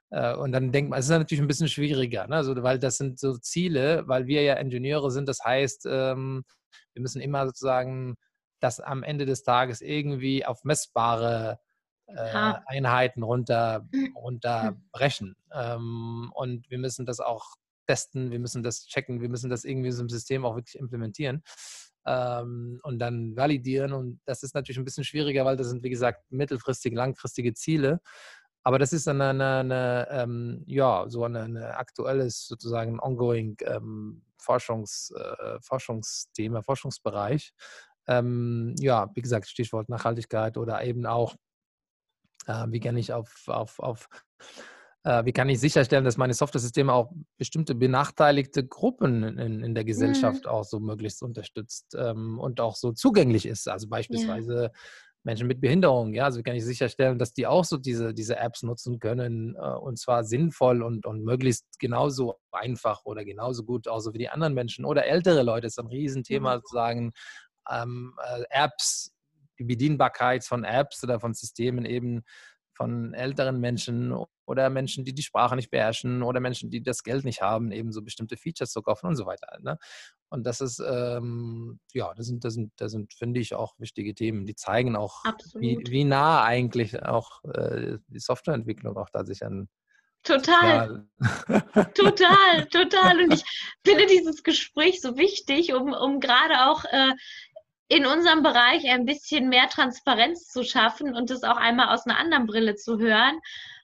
äh, 0.09 0.35
und 0.35 0.51
dann 0.51 0.71
denkt 0.71 0.89
man, 0.89 0.99
es 0.99 1.05
ist 1.05 1.11
natürlich 1.11 1.41
ein 1.41 1.47
bisschen 1.47 1.69
schwieriger, 1.69 2.27
ne? 2.27 2.37
also, 2.37 2.55
weil 2.63 2.79
das 2.79 2.97
sind 2.97 3.19
so 3.19 3.37
Ziele, 3.37 4.03
weil 4.07 4.27
wir 4.27 4.41
ja 4.41 4.55
Ingenieure 4.55 5.11
sind. 5.11 5.29
Das 5.29 5.39
heißt, 5.43 5.85
ähm, 5.89 6.43
wir 6.93 7.01
müssen 7.01 7.21
immer 7.21 7.45
sozusagen 7.45 8.15
das 8.59 8.79
am 8.79 9.03
Ende 9.03 9.25
des 9.25 9.43
Tages 9.43 9.81
irgendwie 9.81 10.45
auf 10.45 10.63
messbare 10.63 11.59
äh, 12.07 12.53
Einheiten 12.65 13.23
runter, 13.23 13.87
runterbrechen. 14.15 15.35
Ähm, 15.51 16.31
und 16.33 16.69
wir 16.69 16.77
müssen 16.77 17.05
das 17.05 17.19
auch 17.19 17.55
testen, 17.87 18.31
wir 18.31 18.39
müssen 18.39 18.63
das 18.63 18.85
checken, 18.87 19.21
wir 19.21 19.29
müssen 19.29 19.49
das 19.49 19.63
irgendwie 19.63 19.91
so 19.91 20.01
im 20.01 20.09
System 20.09 20.45
auch 20.45 20.55
wirklich 20.55 20.77
implementieren 20.77 21.43
ähm, 22.05 22.79
und 22.83 22.99
dann 22.99 23.35
validieren. 23.35 23.93
Und 23.93 24.19
das 24.25 24.43
ist 24.43 24.55
natürlich 24.55 24.77
ein 24.77 24.85
bisschen 24.85 25.03
schwieriger, 25.03 25.45
weil 25.45 25.57
das 25.57 25.67
sind, 25.67 25.83
wie 25.83 25.89
gesagt, 25.89 26.31
mittelfristige, 26.31 26.95
langfristige 26.95 27.53
Ziele. 27.53 28.01
Aber 28.63 28.79
das 28.79 28.93
ist 28.93 29.05
dann 29.05 29.21
eine, 29.21 29.57
eine, 29.59 30.07
ähm, 30.09 30.63
ja, 30.65 31.05
so 31.07 31.23
ein 31.23 31.35
eine 31.35 31.77
aktuelles, 31.77 32.47
sozusagen 32.47 32.99
ongoing 32.99 33.57
ähm, 33.61 34.23
Forschungs, 34.39 35.11
äh, 35.11 35.59
Forschungsthema, 35.61 36.63
Forschungsbereich. 36.63 37.53
Ähm, 38.07 38.75
ja, 38.79 39.09
wie 39.15 39.21
gesagt, 39.21 39.47
Stichwort 39.47 39.89
Nachhaltigkeit 39.89 40.57
oder 40.57 40.83
eben 40.83 41.05
auch, 41.05 41.35
äh, 42.47 42.65
wie 42.69 42.79
kann 42.79 42.97
ich 42.97 43.13
auf, 43.13 43.47
auf, 43.47 43.79
auf 43.79 44.09
äh, 45.05 45.23
wie 45.23 45.33
kann 45.33 45.49
ich 45.49 45.59
sicherstellen, 45.59 46.03
dass 46.03 46.17
meine 46.17 46.33
Software-Systeme 46.33 46.91
auch 46.91 47.11
bestimmte 47.37 47.75
benachteiligte 47.75 48.65
Gruppen 48.65 49.23
in, 49.23 49.63
in 49.63 49.75
der 49.75 49.83
mhm. 49.83 49.87
Gesellschaft 49.87 50.45
mhm. 50.45 50.49
auch 50.49 50.63
so 50.63 50.79
möglichst 50.79 51.21
unterstützt 51.21 51.95
ähm, 51.97 52.39
und 52.39 52.59
auch 52.59 52.75
so 52.75 52.91
zugänglich 52.91 53.45
ist. 53.45 53.69
Also 53.69 53.87
beispielsweise 53.87 54.63
ja. 54.63 54.69
Menschen 55.23 55.47
mit 55.47 55.61
Behinderung, 55.61 56.13
ja, 56.13 56.25
also 56.25 56.39
wie 56.39 56.43
kann 56.43 56.55
ich 56.55 56.65
sicherstellen, 56.65 57.19
dass 57.19 57.33
die 57.33 57.45
auch 57.45 57.65
so 57.65 57.77
diese, 57.77 58.15
diese 58.15 58.37
Apps 58.37 58.63
nutzen 58.63 58.99
können 58.99 59.55
äh, 59.55 59.75
und 59.75 59.99
zwar 59.99 60.23
sinnvoll 60.23 60.81
und, 60.81 61.05
und 61.05 61.23
möglichst 61.23 61.65
genauso 61.79 62.37
einfach 62.51 63.05
oder 63.05 63.23
genauso 63.23 63.63
gut, 63.63 63.87
auch 63.87 63.99
so 63.99 64.11
wie 64.13 64.19
die 64.19 64.29
anderen 64.29 64.55
Menschen 64.55 64.85
oder 64.85 65.05
ältere 65.05 65.43
Leute, 65.43 65.67
das 65.67 65.73
ist 65.73 65.79
ein 65.79 65.87
Riesenthema, 65.87 66.55
mhm. 66.55 66.61
sozusagen 66.61 67.11
ähm, 67.71 68.13
äh, 68.23 68.43
Apps, 68.49 69.13
die 69.59 69.63
Bedienbarkeit 69.63 70.43
von 70.43 70.63
Apps 70.63 71.03
oder 71.03 71.19
von 71.19 71.33
Systemen 71.33 71.85
eben 71.85 72.23
von 72.75 73.13
älteren 73.13 73.59
Menschen 73.59 74.13
oder 74.45 74.69
Menschen, 74.69 75.05
die 75.05 75.13
die 75.13 75.23
Sprache 75.23 75.55
nicht 75.55 75.71
beherrschen 75.71 76.21
oder 76.21 76.39
Menschen, 76.39 76.69
die 76.69 76.83
das 76.83 77.03
Geld 77.03 77.23
nicht 77.23 77.41
haben, 77.41 77.71
eben 77.71 77.91
so 77.91 78.01
bestimmte 78.01 78.37
Features 78.37 78.71
zu 78.71 78.81
kaufen 78.81 79.07
und 79.07 79.15
so 79.15 79.25
weiter. 79.25 79.57
Ne? 79.61 79.77
Und 80.29 80.45
das 80.45 80.59
ist, 80.61 80.83
ähm, 80.85 81.79
ja, 81.93 82.13
das 82.15 82.27
sind, 82.27 82.43
das 82.43 82.53
sind, 82.53 82.73
das 82.75 82.91
sind, 82.91 83.13
finde 83.13 83.39
ich, 83.39 83.55
auch 83.55 83.73
wichtige 83.77 84.13
Themen. 84.13 84.45
Die 84.45 84.55
zeigen 84.55 84.95
auch, 84.95 85.23
wie, 85.55 85.79
wie, 85.87 86.03
nah 86.03 86.43
eigentlich 86.43 87.01
auch 87.01 87.43
äh, 87.45 87.97
die 88.07 88.19
Softwareentwicklung 88.19 88.97
auch 88.97 89.09
da 89.09 89.23
sich 89.23 89.45
an 89.45 89.69
Total. 90.23 91.07
total, 91.93 92.65
total. 92.71 93.21
Und 93.21 93.33
ich 93.35 93.43
finde 93.85 94.07
dieses 94.07 94.41
Gespräch 94.41 94.99
so 94.99 95.17
wichtig, 95.17 95.73
um, 95.73 95.93
um 95.93 96.19
gerade 96.19 96.65
auch 96.65 96.83
äh, 96.85 97.13
in 97.87 98.05
unserem 98.05 98.41
Bereich 98.41 98.89
ein 98.89 99.05
bisschen 99.05 99.49
mehr 99.49 99.69
Transparenz 99.69 100.47
zu 100.47 100.63
schaffen 100.63 101.15
und 101.15 101.29
das 101.29 101.43
auch 101.43 101.57
einmal 101.57 101.93
aus 101.93 102.05
einer 102.05 102.19
anderen 102.19 102.47
Brille 102.47 102.75
zu 102.75 102.97
hören, 102.97 103.39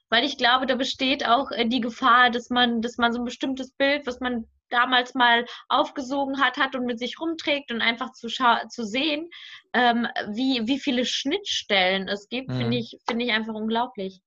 weil 0.08 0.24
ich 0.24 0.36
glaube, 0.36 0.66
da 0.66 0.74
besteht 0.74 1.26
auch 1.26 1.50
äh, 1.52 1.66
die 1.66 1.80
Gefahr, 1.80 2.30
dass 2.30 2.50
man, 2.50 2.82
dass 2.82 2.98
man 2.98 3.12
so 3.12 3.20
ein 3.20 3.24
bestimmtes 3.24 3.72
Bild, 3.72 4.06
was 4.06 4.20
man 4.20 4.46
damals 4.72 5.14
mal 5.14 5.44
aufgesogen 5.68 6.40
hat, 6.40 6.56
hat 6.56 6.74
und 6.74 6.86
mit 6.86 6.98
sich 6.98 7.20
rumträgt 7.20 7.70
und 7.70 7.82
einfach 7.82 8.12
zu, 8.12 8.28
zu 8.28 8.84
sehen, 8.84 9.28
ähm, 9.74 10.08
wie, 10.28 10.66
wie 10.66 10.78
viele 10.78 11.04
Schnittstellen 11.04 12.08
es 12.08 12.28
gibt, 12.28 12.48
mhm. 12.48 12.56
finde 12.56 12.76
ich, 12.78 12.96
finde 13.06 13.24
ich 13.24 13.32
einfach 13.32 13.54
unglaublich. 13.54 14.20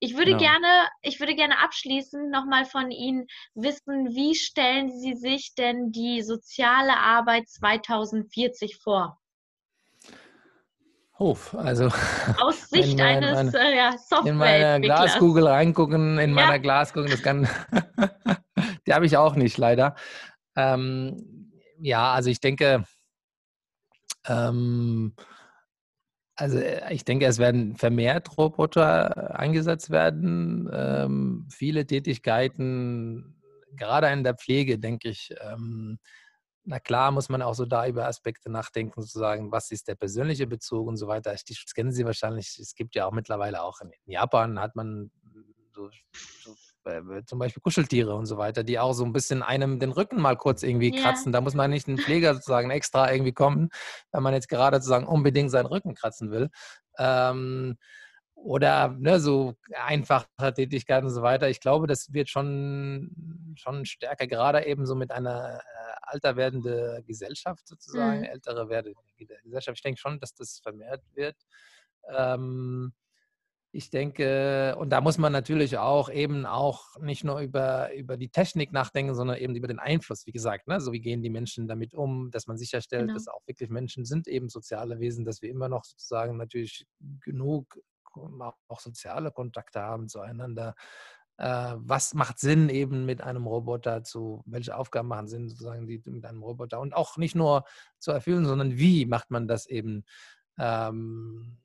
Ich 0.00 0.16
würde 0.16 0.36
genau. 0.36 0.38
gerne, 0.38 0.88
ich 1.02 1.20
würde 1.20 1.34
gerne 1.34 1.58
abschließend 1.60 2.30
nochmal 2.30 2.64
von 2.64 2.90
Ihnen 2.90 3.26
wissen, 3.54 4.14
wie 4.14 4.34
stellen 4.34 4.90
Sie 4.90 5.14
sich 5.14 5.54
denn 5.56 5.92
die 5.92 6.22
soziale 6.22 6.96
Arbeit 6.96 7.48
2040 7.48 8.78
vor? 8.82 9.21
Hof. 11.22 11.54
Also 11.54 11.86
aus 12.40 12.68
Sicht 12.68 12.98
mein, 12.98 13.24
eines 13.24 13.52
meine, 13.52 13.72
äh, 13.72 13.76
ja, 13.76 13.92
Software. 13.92 14.30
In 14.30 14.36
meine 14.36 14.80
Glaskugel 14.80 15.46
reingucken, 15.46 16.18
in 16.18 16.32
meiner 16.32 16.58
Glaskugel, 16.58 17.10
das 17.10 17.22
kann, 17.22 17.48
die 18.86 18.92
habe 18.92 19.06
ich 19.06 19.16
auch 19.16 19.34
nicht 19.34 19.56
leider. 19.56 19.94
Ähm, 20.56 21.50
ja, 21.78 22.12
also 22.12 22.28
ich 22.28 22.40
denke, 22.40 22.84
ähm, 24.26 25.14
also 26.36 26.58
äh, 26.58 26.92
ich 26.92 27.04
denke, 27.04 27.26
es 27.26 27.38
werden 27.38 27.76
vermehrt 27.76 28.36
Roboter 28.36 29.38
eingesetzt 29.38 29.90
werden. 29.90 30.68
Ähm, 30.72 31.48
viele 31.50 31.86
Tätigkeiten, 31.86 33.40
gerade 33.76 34.08
in 34.08 34.24
der 34.24 34.34
Pflege, 34.34 34.78
denke 34.78 35.08
ich, 35.08 35.34
ähm, 35.40 35.98
na 36.64 36.78
klar 36.78 37.10
muss 37.10 37.28
man 37.28 37.42
auch 37.42 37.54
so 37.54 37.66
da 37.66 37.86
über 37.86 38.06
Aspekte 38.06 38.50
nachdenken, 38.50 39.00
sozusagen, 39.00 39.50
was 39.50 39.70
ist 39.70 39.88
der 39.88 39.94
persönliche 39.94 40.46
Bezug 40.46 40.86
und 40.86 40.96
so 40.96 41.08
weiter. 41.08 41.32
Das 41.32 41.74
kennen 41.74 41.92
Sie 41.92 42.04
wahrscheinlich. 42.04 42.58
Es 42.58 42.74
gibt 42.74 42.94
ja 42.94 43.06
auch 43.06 43.12
mittlerweile 43.12 43.62
auch 43.62 43.80
in 43.80 43.90
Japan 44.06 44.60
hat 44.60 44.76
man 44.76 45.10
so, 45.74 45.88
so 46.42 46.54
äh, 46.84 47.24
zum 47.26 47.38
Beispiel 47.38 47.62
Kuscheltiere 47.62 48.14
und 48.14 48.26
so 48.26 48.36
weiter, 48.36 48.62
die 48.64 48.78
auch 48.78 48.92
so 48.92 49.04
ein 49.04 49.12
bisschen 49.12 49.42
einem 49.42 49.78
den 49.78 49.92
Rücken 49.92 50.20
mal 50.20 50.36
kurz 50.36 50.62
irgendwie 50.62 50.92
yeah. 50.92 51.02
kratzen. 51.02 51.32
Da 51.32 51.40
muss 51.40 51.54
man 51.54 51.70
nicht 51.70 51.88
einen 51.88 51.98
Pfleger 51.98 52.34
sozusagen 52.34 52.70
extra 52.70 53.10
irgendwie 53.10 53.32
kommen, 53.32 53.70
wenn 54.12 54.22
man 54.22 54.34
jetzt 54.34 54.48
gerade 54.48 54.76
sozusagen 54.76 55.06
unbedingt 55.06 55.50
seinen 55.50 55.66
Rücken 55.66 55.94
kratzen 55.94 56.30
will. 56.30 56.50
Ähm, 56.98 57.76
oder 58.42 58.88
ne, 58.98 59.20
so 59.20 59.54
einfache 59.74 60.26
Tätigkeiten 60.54 61.06
und 61.06 61.12
so 61.12 61.22
weiter. 61.22 61.48
Ich 61.48 61.60
glaube, 61.60 61.86
das 61.86 62.12
wird 62.12 62.28
schon, 62.28 63.54
schon 63.56 63.84
stärker, 63.84 64.26
gerade 64.26 64.66
eben 64.66 64.84
so 64.84 64.94
mit 64.94 65.10
einer 65.12 65.58
äh, 65.58 65.92
alter 66.02 66.36
werdende 66.36 67.02
Gesellschaft 67.06 67.66
sozusagen, 67.66 68.18
mhm. 68.18 68.24
ältere 68.24 68.68
werdende 68.68 68.98
Gesellschaft. 69.44 69.78
Ich 69.78 69.82
denke 69.82 70.00
schon, 70.00 70.18
dass 70.18 70.34
das 70.34 70.58
vermehrt 70.58 71.02
wird. 71.14 71.36
Ähm, 72.08 72.92
ich 73.74 73.88
denke, 73.88 74.76
und 74.76 74.90
da 74.90 75.00
muss 75.00 75.16
man 75.16 75.32
natürlich 75.32 75.78
auch 75.78 76.10
eben 76.10 76.44
auch 76.44 76.94
nicht 77.00 77.24
nur 77.24 77.38
über, 77.38 77.94
über 77.94 78.18
die 78.18 78.28
Technik 78.28 78.70
nachdenken, 78.70 79.14
sondern 79.14 79.38
eben 79.38 79.54
über 79.54 79.68
den 79.68 79.78
Einfluss, 79.78 80.26
wie 80.26 80.32
gesagt, 80.32 80.68
ne? 80.68 80.78
so 80.78 80.92
wie 80.92 81.00
gehen 81.00 81.22
die 81.22 81.30
Menschen 81.30 81.68
damit 81.68 81.94
um, 81.94 82.30
dass 82.30 82.46
man 82.46 82.58
sicherstellt, 82.58 83.06
genau. 83.06 83.14
dass 83.14 83.28
auch 83.28 83.40
wirklich 83.46 83.70
Menschen 83.70 84.04
sind 84.04 84.28
eben 84.28 84.50
soziale 84.50 85.00
Wesen, 85.00 85.24
dass 85.24 85.40
wir 85.40 85.48
immer 85.48 85.70
noch 85.70 85.84
sozusagen 85.84 86.36
natürlich 86.36 86.86
genug 87.24 87.78
auch 88.16 88.80
soziale 88.80 89.30
Kontakte 89.30 89.80
haben 89.80 90.08
zueinander. 90.08 90.74
Äh, 91.38 91.74
was 91.76 92.14
macht 92.14 92.38
Sinn 92.38 92.68
eben 92.68 93.06
mit 93.06 93.22
einem 93.22 93.46
Roboter 93.46 94.04
zu, 94.04 94.42
welche 94.46 94.76
Aufgaben 94.76 95.08
machen 95.08 95.28
Sinn 95.28 95.48
sozusagen 95.48 95.86
die, 95.86 96.02
mit 96.06 96.24
einem 96.26 96.42
Roboter 96.42 96.80
und 96.80 96.94
auch 96.94 97.16
nicht 97.16 97.34
nur 97.34 97.64
zu 97.98 98.12
erfüllen, 98.12 98.44
sondern 98.44 98.76
wie 98.76 99.06
macht 99.06 99.30
man 99.30 99.48
das 99.48 99.66
eben 99.66 100.04
ähm, 100.58 101.58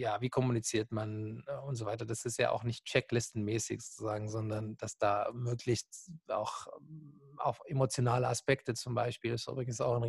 ja, 0.00 0.20
wie 0.20 0.30
kommuniziert 0.30 0.92
man 0.92 1.44
äh, 1.46 1.56
und 1.58 1.76
so 1.76 1.86
weiter. 1.86 2.04
Das 2.06 2.24
ist 2.24 2.38
ja 2.38 2.50
auch 2.50 2.64
nicht 2.64 2.84
checklistenmäßig 2.84 3.82
sozusagen, 3.82 4.28
sondern 4.28 4.76
dass 4.76 4.98
da 4.98 5.30
möglichst 5.32 6.10
auch 6.28 6.66
ähm, 6.78 7.20
auf 7.36 7.60
emotionale 7.66 8.28
Aspekte 8.28 8.74
zum 8.74 8.94
Beispiel, 8.94 9.34
ist 9.34 9.48
übrigens 9.48 9.80
auch 9.80 9.96
ein 9.96 10.04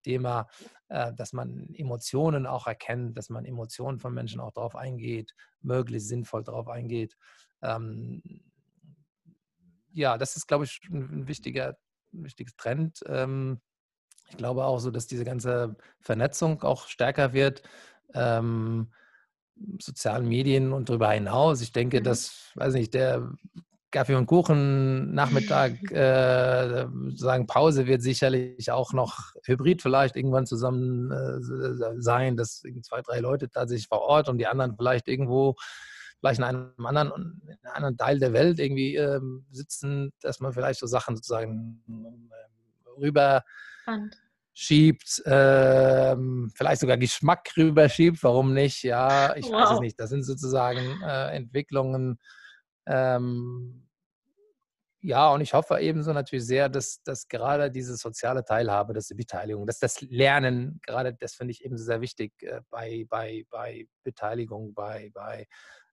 Riesenthema, 0.00 0.48
äh, 0.88 1.12
dass 1.14 1.32
man 1.32 1.72
Emotionen 1.74 2.46
auch 2.46 2.66
erkennt, 2.66 3.16
dass 3.16 3.30
man 3.30 3.44
Emotionen 3.44 3.98
von 3.98 4.14
Menschen 4.14 4.40
auch 4.40 4.52
darauf 4.52 4.76
eingeht, 4.76 5.34
möglichst 5.60 6.08
sinnvoll 6.08 6.44
darauf 6.44 6.68
eingeht. 6.68 7.16
Ähm, 7.62 8.22
ja, 9.92 10.18
das 10.18 10.36
ist, 10.36 10.46
glaube 10.46 10.64
ich, 10.64 10.80
ein 10.90 11.26
wichtiger, 11.26 11.76
ein 12.12 12.24
wichtiges 12.24 12.56
Trend. 12.56 13.02
Ähm, 13.06 13.60
ich 14.28 14.36
glaube 14.36 14.64
auch 14.64 14.78
so, 14.78 14.90
dass 14.90 15.06
diese 15.06 15.24
ganze 15.24 15.76
Vernetzung 16.00 16.62
auch 16.62 16.86
stärker 16.86 17.32
wird 17.32 17.62
ähm, 18.14 18.92
sozialen 19.80 20.28
Medien 20.28 20.72
und 20.72 20.88
darüber 20.88 21.10
hinaus. 21.10 21.60
Ich 21.60 21.72
denke, 21.72 22.00
mhm. 22.00 22.04
dass, 22.04 22.52
weiß 22.54 22.74
nicht, 22.74 22.94
der 22.94 23.30
Kaffee 23.90 24.14
und 24.14 24.26
Kuchen 24.26 25.12
Nachmittag, 25.14 25.72
äh, 25.92 26.86
sagen 27.14 27.46
Pause 27.46 27.86
wird 27.86 28.02
sicherlich 28.02 28.70
auch 28.70 28.92
noch 28.92 29.32
hybrid 29.44 29.82
vielleicht 29.82 30.16
irgendwann 30.16 30.46
zusammen 30.46 31.10
äh, 31.10 32.00
sein, 32.00 32.36
dass 32.36 32.62
zwei, 32.82 33.02
drei 33.02 33.20
Leute 33.20 33.48
tatsächlich 33.48 33.88
vor 33.88 34.02
Ort 34.02 34.28
und 34.28 34.38
die 34.38 34.46
anderen 34.46 34.76
vielleicht 34.76 35.08
irgendwo 35.08 35.56
vielleicht 36.20 36.38
in 36.38 36.44
einem 36.44 36.86
anderen, 36.86 37.40
in 37.46 37.50
einem 37.50 37.74
anderen 37.74 37.96
Teil 37.96 38.18
der 38.18 38.32
Welt 38.32 38.58
irgendwie 38.58 38.96
äh, 38.96 39.20
sitzen, 39.50 40.12
dass 40.20 40.40
man 40.40 40.52
vielleicht 40.52 40.80
so 40.80 40.86
Sachen 40.86 41.16
sozusagen 41.16 41.82
äh, 42.30 43.00
rüber 43.00 43.42
Spannend 43.82 44.16
schiebt, 44.52 45.22
ähm, 45.24 46.52
vielleicht 46.54 46.82
sogar 46.82 46.98
Geschmack 46.98 47.48
rüberschiebt, 47.56 48.22
warum 48.22 48.52
nicht? 48.52 48.82
Ja, 48.82 49.34
ich 49.36 49.46
wow. 49.46 49.52
weiß 49.54 49.70
es 49.70 49.80
nicht. 49.80 50.00
Das 50.00 50.10
sind 50.10 50.22
sozusagen 50.22 51.00
äh, 51.02 51.34
Entwicklungen. 51.34 52.18
Ähm, 52.90 53.86
ja, 55.02 55.32
und 55.32 55.40
ich 55.40 55.54
hoffe 55.54 55.78
ebenso 55.78 56.12
natürlich 56.12 56.44
sehr, 56.44 56.68
dass, 56.68 57.02
dass 57.04 57.28
gerade 57.28 57.70
diese 57.70 57.96
soziale 57.96 58.44
Teilhabe, 58.44 58.92
dass 58.92 59.06
die 59.06 59.14
Beteiligung, 59.14 59.66
dass 59.66 59.78
das 59.78 60.00
Lernen, 60.02 60.80
gerade 60.84 61.14
das 61.14 61.34
finde 61.34 61.52
ich 61.52 61.64
eben 61.64 61.78
sehr 61.78 62.00
wichtig 62.00 62.32
äh, 62.42 62.60
bei, 62.68 63.06
bei, 63.08 63.46
bei 63.48 63.86
Beteiligung, 64.02 64.74
bei, 64.74 65.10
bei 65.14 65.46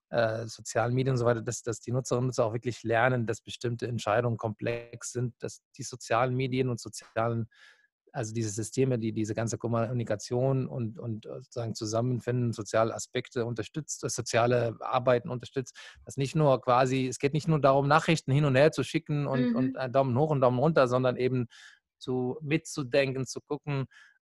äh, 0.10 0.47
sozialen 0.47 0.93
Medien 0.93 1.13
und 1.13 1.19
so 1.19 1.25
weiter, 1.25 1.41
dass, 1.41 1.62
dass 1.62 1.79
die 1.79 1.91
Nutzerinnen 1.91 2.23
und 2.23 2.27
Nutzer 2.27 2.45
auch 2.45 2.53
wirklich 2.53 2.83
lernen, 2.83 3.27
dass 3.27 3.41
bestimmte 3.41 3.88
Entscheidungen 3.88 4.38
komplex 4.38 5.12
sind, 5.12 5.36
dass 5.39 5.62
die 5.77 5.83
sozialen 5.83 6.36
Medien 6.36 6.69
und 6.69 6.79
sozialen 6.79 7.47
also 8.12 8.34
diese 8.34 8.50
Systeme, 8.50 9.00
die 9.00 9.12
diese 9.12 9.34
ganze 9.34 9.58
Kommunikation 9.58 10.67
und, 10.67 11.00
und 11.00 11.26
äh, 11.26 11.41
sozusagen 11.41 11.76
Zusammenfinden, 11.76 12.54
soziale 12.54 12.93
Aspekte 12.93 13.46
unterstützt, 13.46 14.04
äh, 14.04 14.10
soziale 14.10 14.76
Arbeiten 14.80 15.30
unterstützt, 15.30 15.78
dass 16.06 16.17
nicht 16.17 16.36
nur 16.36 16.62
quasi, 16.62 17.08
es 17.08 17.20
geht 17.20 17.34
nicht 17.34 17.48
nur 17.48 17.60
darum, 17.60 17.88
Nachrichten 17.88 18.32
hin 18.32 18.46
und 18.46 18.56
her 18.56 18.72
zu 18.72 18.84
schicken 18.84 19.28
und, 19.28 19.50
mhm. 19.50 19.56
und 19.56 19.78
einen 19.78 19.93
Daumen 19.93 20.17
hoch 20.17 20.30
und 20.30 20.41
Daumen 20.41 20.60
runter, 20.60 20.88
sondern 20.88 21.17
eben 21.17 21.48
zu 21.98 22.38
mitzudenken, 22.41 23.26
zu 23.26 23.41
gucken, 23.41 23.86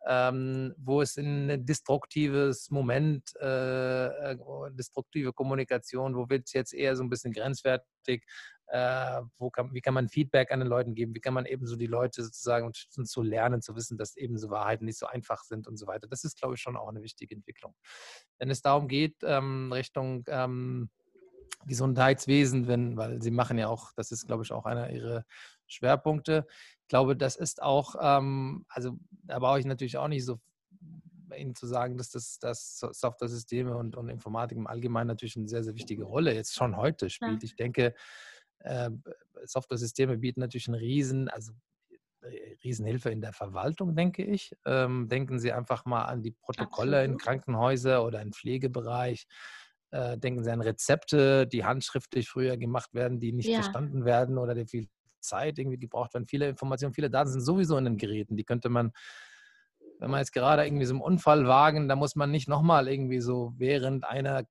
ähm, 0.08 0.74
wo 0.78 1.02
es 1.02 1.18
in 1.18 1.52
ein 1.52 1.66
destruktives 1.66 2.72
Moment, 2.72 3.36
äh, 3.42 4.32
äh 4.32 4.38
destruktive 4.72 5.34
Kommunikation, 5.34 6.16
wo 6.16 6.30
wird 6.30 6.48
es 6.48 6.54
jetzt 6.54 6.74
eher 6.74 6.96
so 6.96 7.04
ein 7.04 7.10
bisschen 7.10 7.34
grenzwertig, 7.34 8.24
äh, 8.72 9.22
kann, 9.52 9.74
wie 9.74 9.82
kann 9.82 9.94
man 9.94 10.10
Feedback 10.10 10.52
an 10.52 10.60
den 10.60 10.68
Leuten 10.68 10.94
geben, 10.94 11.16
wie 11.16 11.20
kann 11.20 11.34
man 11.34 11.46
eben 11.46 11.66
so 11.66 11.76
die 11.76 11.88
Leute 11.88 12.24
sozusagen 12.24 12.66
unterstützen 12.68 13.06
zu 13.06 13.22
lernen, 13.22 13.62
zu 13.62 13.76
wissen, 13.76 13.98
dass 13.98 14.16
eben 14.16 14.38
so 14.38 14.50
Wahrheiten 14.50 14.86
nicht 14.86 15.00
so 15.00 15.08
einfach 15.08 15.44
sind 15.44 15.68
und 15.68 15.78
so 15.78 15.88
weiter. 15.88 16.08
Das 16.08 16.24
ist, 16.24 16.40
glaube 16.40 16.56
ich, 16.56 16.62
schon 16.62 16.78
auch 16.78 16.88
eine 16.88 17.02
wichtige 17.02 17.36
Entwicklung. 17.36 17.74
Wenn 18.38 18.50
es 18.50 18.62
darum 18.62 18.88
geht, 18.88 19.16
ähm, 19.24 19.72
Richtung 19.74 20.24
ähm, 20.28 20.90
Gesundheitswesen, 21.66 22.68
wenn, 22.68 22.96
weil 22.96 23.22
Sie 23.22 23.32
machen 23.32 23.58
ja 23.58 23.68
auch, 23.68 23.92
das 23.96 24.12
ist, 24.12 24.28
glaube 24.28 24.44
ich, 24.44 24.52
auch 24.52 24.66
einer 24.66 24.92
Ihrer 24.92 25.26
Schwerpunkte. 25.68 26.46
Ich 26.84 26.88
glaube, 26.88 27.18
das 27.18 27.36
ist 27.36 27.62
auch, 27.62 27.96
ähm, 28.00 28.66
also 28.70 28.98
da 29.24 29.40
brauche 29.40 29.60
ich 29.60 29.66
natürlich 29.66 29.98
auch 29.98 30.08
nicht 30.08 30.26
so 30.26 30.40
Ihnen 31.36 31.56
zu 31.56 31.68
sagen, 31.68 31.98
dass 31.98 32.10
das 32.10 32.40
dass 32.40 32.80
Software-Systeme 32.80 33.76
und, 33.76 33.96
und 33.96 34.10
Informatik 34.10 34.58
im 34.58 34.68
Allgemeinen 34.68 35.08
natürlich 35.08 35.38
eine 35.38 35.48
sehr, 35.48 35.64
sehr 35.64 35.76
wichtige 35.76 36.04
Rolle 36.04 36.34
jetzt 36.34 36.56
schon 36.56 36.76
heute 36.76 37.10
spielt. 37.10 37.44
Ich 37.44 37.56
denke, 37.56 37.94
äh, 38.60 38.90
Software-Systeme 39.46 40.18
bieten 40.18 40.42
natürlich 40.42 40.68
einen 40.68 40.80
riesen, 40.80 41.30
also 41.30 41.54
Riesenhilfe 42.64 43.10
in 43.10 43.22
der 43.22 43.34
Verwaltung, 43.34 43.96
denke 43.96 44.24
ich. 44.24 44.56
Ähm, 44.66 45.08
denken 45.08 45.40
Sie 45.40 45.52
einfach 45.52 45.86
mal 45.86 46.04
an 46.04 46.22
die 46.22 46.32
Protokolle 46.32 46.98
Absolut. 46.98 47.12
in 47.14 47.18
Krankenhäusern 47.18 48.02
oder 48.06 48.22
im 48.22 48.34
Pflegebereich. 48.34 49.26
Äh, 49.92 50.18
denken 50.18 50.44
Sie 50.44 50.52
an 50.52 50.62
Rezepte, 50.62 51.48
die 51.48 51.66
handschriftlich 51.66 52.30
früher 52.30 52.58
gemacht 52.58 52.94
werden, 52.94 53.20
die 53.20 53.32
nicht 53.32 53.48
ja. 53.48 53.62
verstanden 53.62 54.06
werden 54.06 54.38
oder 54.38 54.54
die 54.54 54.66
viel 54.66 54.88
Zeit 55.20 55.58
irgendwie 55.60 55.80
gebraucht 55.80 56.14
werden. 56.14 56.28
Viele 56.28 56.50
Informationen, 56.50 56.94
viele 56.94 57.10
Daten 57.10 57.30
sind 57.30 57.42
sowieso 57.42 57.78
in 57.78 57.86
den 57.86 57.98
Geräten. 57.98 58.36
Die 58.36 58.44
könnte 58.44 58.70
man, 58.70 58.92
wenn 60.00 60.12
man 60.12 60.20
jetzt 60.20 60.34
gerade 60.34 60.66
irgendwie 60.66 60.86
so 60.86 60.94
einen 60.94 61.02
Unfall 61.02 61.48
wagen, 61.48 61.88
da 61.88 61.96
muss 61.96 62.16
man 62.16 62.32
nicht 62.32 62.48
nochmal 62.48 62.88
irgendwie 62.88 63.20
so 63.20 63.54
während 63.58 64.06
einer 64.06 64.44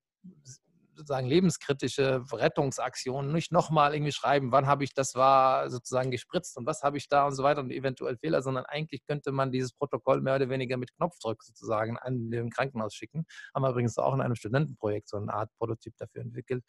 sozusagen 0.99 1.27
lebenskritische 1.27 2.23
Rettungsaktionen 2.31 3.31
nicht 3.31 3.51
nochmal 3.51 3.93
irgendwie 3.93 4.11
schreiben, 4.11 4.51
wann 4.51 4.67
habe 4.67 4.83
ich 4.83 4.93
das 4.93 5.15
war 5.15 5.69
sozusagen 5.69 6.11
gespritzt 6.11 6.57
und 6.57 6.65
was 6.65 6.83
habe 6.83 6.97
ich 6.97 7.07
da 7.07 7.25
und 7.25 7.33
so 7.33 7.43
weiter 7.43 7.61
und 7.61 7.71
eventuell 7.71 8.17
Fehler, 8.17 8.41
sondern 8.41 8.65
eigentlich 8.65 9.05
könnte 9.05 9.31
man 9.31 9.51
dieses 9.51 9.71
Protokoll 9.73 10.21
mehr 10.21 10.35
oder 10.35 10.49
weniger 10.49 10.77
mit 10.77 10.93
Knopfdruck 10.95 11.41
sozusagen 11.43 11.97
an 11.97 12.29
den 12.29 12.49
Krankenhaus 12.49 12.93
schicken. 12.93 13.25
Haben 13.55 13.63
wir 13.63 13.69
übrigens 13.69 13.97
auch 13.97 14.13
in 14.13 14.21
einem 14.21 14.35
Studentenprojekt 14.35 15.07
so 15.07 15.17
eine 15.17 15.33
Art 15.33 15.49
Prototyp 15.57 15.95
dafür 15.97 16.21
entwickelt. 16.21 16.63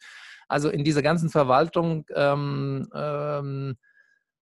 Also 0.47 0.69
in 0.69 0.83
dieser 0.83 1.01
ganzen 1.01 1.29
Verwaltung 1.29 2.05
ähm, 2.15 2.87
ähm, 2.93 3.75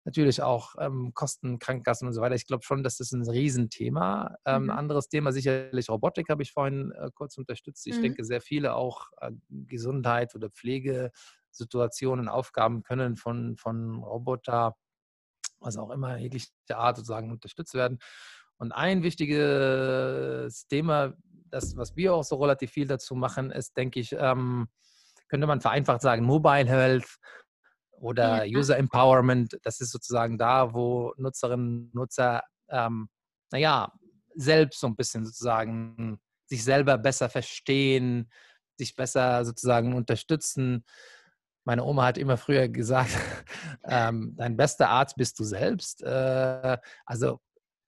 natürlich 0.06 0.42
auch 0.42 0.76
ähm, 0.80 1.14
Kosten, 1.14 1.60
Krankenkassen 1.60 2.08
und 2.08 2.14
so 2.14 2.22
weiter. 2.22 2.36
Ich 2.36 2.48
glaube 2.48 2.64
schon, 2.64 2.84
dass 2.84 2.98
das 2.98 3.12
ein 3.12 3.28
Riesenthema. 3.28 4.36
Ähm, 4.46 4.64
mhm. 4.64 4.70
Anderes 4.72 5.10
Thema 5.10 5.32
sicherlich 5.32 5.90
Robotik 5.90 6.30
habe 6.30 6.44
ich 6.44 6.52
vorhin 6.52 6.92
äh, 6.92 7.10
kurz 7.14 7.38
unterstützt. 7.38 7.86
Ich 7.88 7.98
mhm. 7.98 8.04
denke, 8.04 8.26
sehr 8.26 8.42
viele 8.42 8.76
auch 8.76 9.08
äh, 9.22 9.32
Gesundheit 9.50 10.36
oder 10.36 10.50
Pflegesituationen, 10.50 12.28
Aufgaben 12.28 12.84
können 12.84 13.18
von, 13.18 13.58
von 13.58 14.04
Roboter, 14.04 14.76
was 15.60 15.78
auch 15.78 15.92
immer, 15.92 16.18
jeglicher 16.18 16.50
Art 16.74 16.98
sozusagen 16.98 17.32
unterstützt 17.32 17.74
werden. 17.74 18.00
Und 18.58 18.72
ein 18.72 19.04
wichtiges 19.04 20.68
Thema, 20.68 21.14
das, 21.50 21.78
was 21.78 21.96
wir 21.96 22.14
auch 22.14 22.24
so 22.24 22.36
relativ 22.38 22.72
viel 22.72 22.88
dazu 22.88 23.16
machen, 23.16 23.52
ist, 23.52 23.76
denke 23.78 24.00
ich, 24.00 24.14
ähm, 24.18 24.68
könnte 25.30 25.48
man 25.48 25.62
vereinfacht 25.62 26.02
sagen, 26.02 26.26
Mobile 26.26 26.68
Health 26.68 27.18
oder 28.02 28.46
ja. 28.46 28.58
User 28.58 28.78
Empowerment. 28.78 29.58
Das 29.64 29.80
ist 29.82 29.92
sozusagen 29.92 30.38
da, 30.38 30.74
wo 30.74 31.14
Nutzerinnen 31.18 31.86
und 31.86 31.96
Nutzer, 31.96 32.44
ähm, 32.70 33.10
naja, 33.52 33.92
selbst 34.36 34.80
so 34.80 34.88
ein 34.88 34.96
bisschen 34.96 35.26
sozusagen 35.26 36.20
sich 36.46 36.64
selber 36.64 36.98
besser 36.98 37.30
verstehen, 37.30 38.30
sich 38.78 38.96
besser 38.96 39.46
sozusagen 39.46 39.94
unterstützen. 39.94 40.86
Meine 41.66 41.84
Oma 41.84 42.06
hat 42.06 42.18
immer 42.18 42.38
früher 42.38 42.68
gesagt, 42.70 43.12
ähm, 43.84 44.34
dein 44.38 44.58
bester 44.58 44.90
Arzt 44.90 45.16
bist 45.18 45.40
du 45.40 45.44
selbst. 45.44 46.02
Äh, 46.02 46.78
also 47.06 47.40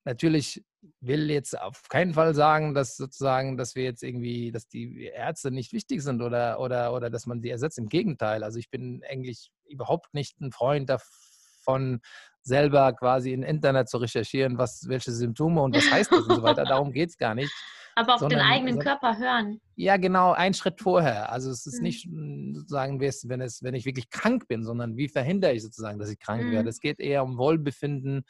natürlich 0.04 0.64
will 1.00 1.30
jetzt 1.30 1.60
auf 1.60 1.88
keinen 1.90 2.14
Fall 2.14 2.34
sagen, 2.36 2.74
dass 2.74 2.98
sozusagen, 2.98 3.58
dass 3.58 3.76
wir 3.76 3.84
jetzt 3.84 4.04
irgendwie, 4.04 4.52
dass 4.52 4.68
die 4.68 5.06
Ärzte 5.06 5.52
nicht 5.52 5.74
wichtig 5.74 6.02
sind 6.02 6.22
oder, 6.22 6.60
oder, 6.60 6.94
oder 6.94 7.10
dass 7.10 7.26
man 7.26 7.42
sie 7.42 7.50
ersetzt. 7.50 7.78
Im 7.78 7.90
Gegenteil. 7.90 8.44
Also 8.44 8.60
ich 8.60 8.70
bin 8.70 9.02
eigentlich 9.10 9.52
überhaupt 9.72 10.14
nicht 10.14 10.40
ein 10.42 10.52
Freund 10.52 10.90
davon, 10.90 12.02
selber 12.44 12.94
quasi 12.94 13.34
im 13.34 13.44
Internet 13.44 13.90
zu 13.90 13.98
recherchieren, 13.98 14.58
was, 14.58 14.88
welche 14.88 15.12
Symptome 15.12 15.62
und 15.62 15.76
was 15.76 15.92
heißt 15.92 16.12
das 16.12 16.22
und 16.22 16.36
so 16.36 16.44
weiter. 16.44 16.64
Darum 16.64 16.92
geht 16.92 17.10
es 17.10 17.18
gar 17.18 17.36
nicht. 17.36 17.52
Aber 17.96 18.16
auf 18.16 18.28
den 18.28 18.40
eigenen 18.40 18.76
so, 18.76 18.82
Körper 18.82 19.18
hören. 19.18 19.60
Ja, 19.76 19.98
genau, 19.98 20.32
ein 20.32 20.54
Schritt 20.54 20.80
vorher. 20.80 21.32
Also 21.32 21.52
es 21.52 21.66
ist 21.66 21.78
mhm. 21.78 21.84
nicht 21.84 22.10
sozusagen, 22.54 23.00
wenn, 23.02 23.42
es, 23.42 23.64
wenn 23.64 23.76
ich 23.76 23.86
wirklich 23.86 24.10
krank 24.10 24.48
bin, 24.48 24.64
sondern 24.64 24.96
wie 24.96 25.10
verhindere 25.10 25.54
ich 25.54 25.62
sozusagen, 25.62 26.00
dass 26.00 26.10
ich 26.10 26.20
krank 26.20 26.44
mhm. 26.44 26.52
werde. 26.52 26.70
Es 26.70 26.80
geht 26.80 27.00
eher 27.00 27.24
um 27.24 27.38
Wohlbefinden, 27.38 28.24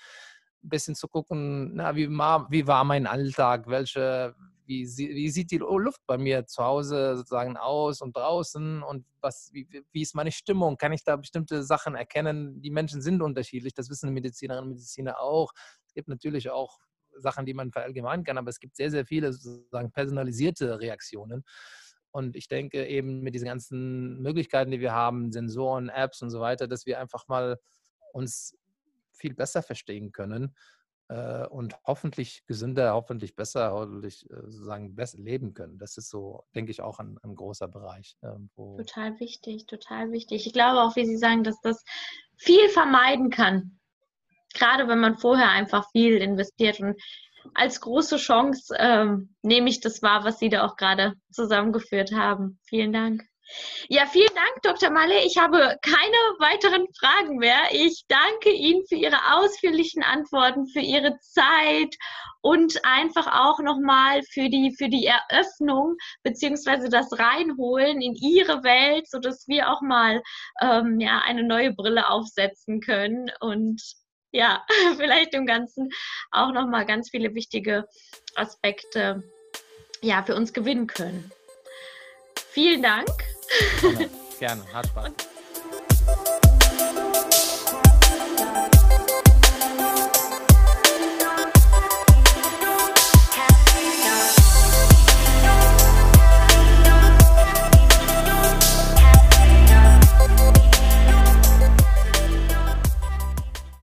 ein 0.64 0.70
bisschen 0.70 0.96
zu 0.96 1.08
gucken, 1.08 1.76
na, 1.76 1.96
wie, 1.96 2.10
wie 2.10 2.68
war 2.68 2.84
mein 2.84 3.08
Alltag, 3.08 3.68
welche, 3.68 4.36
wie, 4.72 5.10
wie 5.10 5.30
sieht 5.30 5.52
die 5.52 5.58
Luft 5.58 6.02
bei 6.08 6.18
mir 6.18 6.46
zu 6.46 6.64
Hause 6.64 7.18
sozusagen 7.18 7.58
aus 7.58 8.02
und 8.02 8.16
draußen 8.16 8.82
und 8.84 9.06
was, 9.20 9.50
wie, 9.54 9.68
wie 9.92 10.02
ist 10.02 10.16
meine 10.16 10.32
Stimmung? 10.32 10.78
Kann 10.78 10.94
ich 10.94 11.04
da 11.04 11.18
bestimmte 11.18 11.64
Sachen 11.64 11.96
erkennen? 11.96 12.62
Die 12.62 12.72
Menschen 12.72 13.02
sind 13.02 13.22
unterschiedlich, 13.22 13.74
das 13.74 13.90
wissen 13.90 14.14
Medizinerinnen 14.14 14.70
und 14.70 14.76
Mediziner 14.76 15.20
auch. 15.20 15.52
Es 15.86 15.94
gibt 15.94 16.08
natürlich 16.08 16.50
auch 16.50 16.80
Sachen, 17.18 17.46
die 17.46 17.54
man 17.54 17.72
verallgemeinern 17.72 18.24
kann, 18.24 18.38
aber 18.38 18.50
es 18.50 18.60
gibt 18.60 18.78
sehr, 18.78 18.90
sehr 18.90 19.06
viele 19.06 19.34
sozusagen 19.34 19.92
personalisierte 19.92 20.80
Reaktionen. 20.80 21.44
Und 22.12 22.36
ich 22.36 22.48
denke 22.48 22.88
eben 22.88 23.22
mit 23.22 23.36
diesen 23.36 23.48
ganzen 23.48 24.22
Möglichkeiten, 24.22 24.72
die 24.72 24.80
wir 24.80 24.94
haben, 24.94 25.32
Sensoren, 25.32 25.90
Apps 25.90 26.22
und 26.22 26.30
so 26.30 26.40
weiter, 26.40 26.68
dass 26.68 26.86
wir 26.86 27.00
einfach 27.00 27.28
mal 27.28 27.58
uns 28.14 28.58
viel 29.12 29.34
besser 29.34 29.62
verstehen 29.62 30.12
können 30.12 30.56
äh, 31.12 31.46
und 31.48 31.76
hoffentlich 31.86 32.46
gesünder, 32.48 32.94
hoffentlich 32.94 33.36
besser, 33.36 33.72
hoffentlich 33.72 34.30
äh, 34.30 34.36
sozusagen 34.46 34.96
besser 34.96 35.18
leben 35.20 35.54
können. 35.54 35.78
Das 35.78 35.98
ist 35.98 36.10
so, 36.10 36.46
denke 36.56 36.72
ich, 36.72 36.82
auch 36.82 37.00
ein, 37.00 37.18
ein 37.24 37.36
großer 37.36 37.68
Bereich. 37.68 38.16
Äh, 38.22 38.36
total 38.56 39.20
wichtig, 39.20 39.66
total 39.66 40.12
wichtig. 40.12 40.48
Ich 40.48 40.54
glaube 40.54 40.82
auch, 40.82 40.96
wie 40.96 41.06
Sie 41.06 41.18
sagen, 41.18 41.44
dass 41.44 41.60
das 41.62 41.84
viel 42.38 42.70
vermeiden 42.70 43.30
kann. 43.30 43.78
Gerade 44.54 44.88
wenn 44.88 45.00
man 45.00 45.18
vorher 45.18 45.50
einfach 45.50 45.90
viel 45.92 46.18
investiert 46.18 46.80
und 46.80 47.02
als 47.56 47.82
große 47.82 48.18
Chance 48.18 48.76
ähm, 48.78 49.36
nehme 49.42 49.70
ich 49.70 49.82
das 49.82 50.02
wahr, 50.02 50.24
was 50.24 50.40
Sie 50.40 50.50
da 50.50 50.66
auch 50.66 50.76
gerade 50.78 51.14
zusammengeführt 51.32 52.14
haben. 52.14 52.60
Vielen 52.64 52.94
Dank. 52.94 53.24
Ja, 53.90 54.06
vielen 54.06 54.34
Dank, 54.34 54.62
Dr. 54.64 54.90
Malle. 54.90 55.24
Ich 55.26 55.38
habe 55.38 55.78
keine 55.82 56.18
weiteren 56.40 56.88
Fragen 56.98 57.38
mehr. 57.38 57.60
Ich 57.72 58.06
danke 58.08 58.52
Ihnen 58.52 58.86
für 58.88 58.96
Ihre 58.96 59.18
ausführlichen 59.34 60.04
Antworten, 60.04 60.68
für 60.68 60.80
Ihre 60.80 61.18
Zeit 61.20 61.96
und 62.42 62.84
einfach 62.84 63.28
auch 63.28 63.60
nochmal 63.60 64.22
für 64.24 64.50
die, 64.50 64.74
für 64.78 64.90
die 64.90 65.06
Eröffnung 65.06 65.96
beziehungsweise 66.24 66.90
das 66.90 67.08
Reinholen 67.18 68.02
in 68.02 68.16
Ihre 68.16 68.64
Welt, 68.64 69.10
sodass 69.10 69.48
wir 69.48 69.70
auch 69.70 69.82
mal 69.82 70.22
ähm, 70.62 71.00
ja, 71.00 71.22
eine 71.26 71.44
neue 71.44 71.74
Brille 71.74 72.10
aufsetzen 72.10 72.82
können 72.82 73.32
und 73.40 73.82
ja, 74.32 74.66
vielleicht 74.98 75.34
im 75.34 75.46
Ganzen 75.46 75.90
auch 76.32 76.52
nochmal 76.52 76.86
ganz 76.86 77.10
viele 77.10 77.36
wichtige 77.36 77.86
Aspekte 78.36 79.24
ja, 80.02 80.24
für 80.24 80.36
uns 80.36 80.54
gewinnen 80.54 80.88
können. 80.88 81.32
Vielen 82.54 82.82
Dank. 82.82 83.10
Gerne, 84.40 84.62
hat 84.74 84.88
Spaß. 84.88 85.12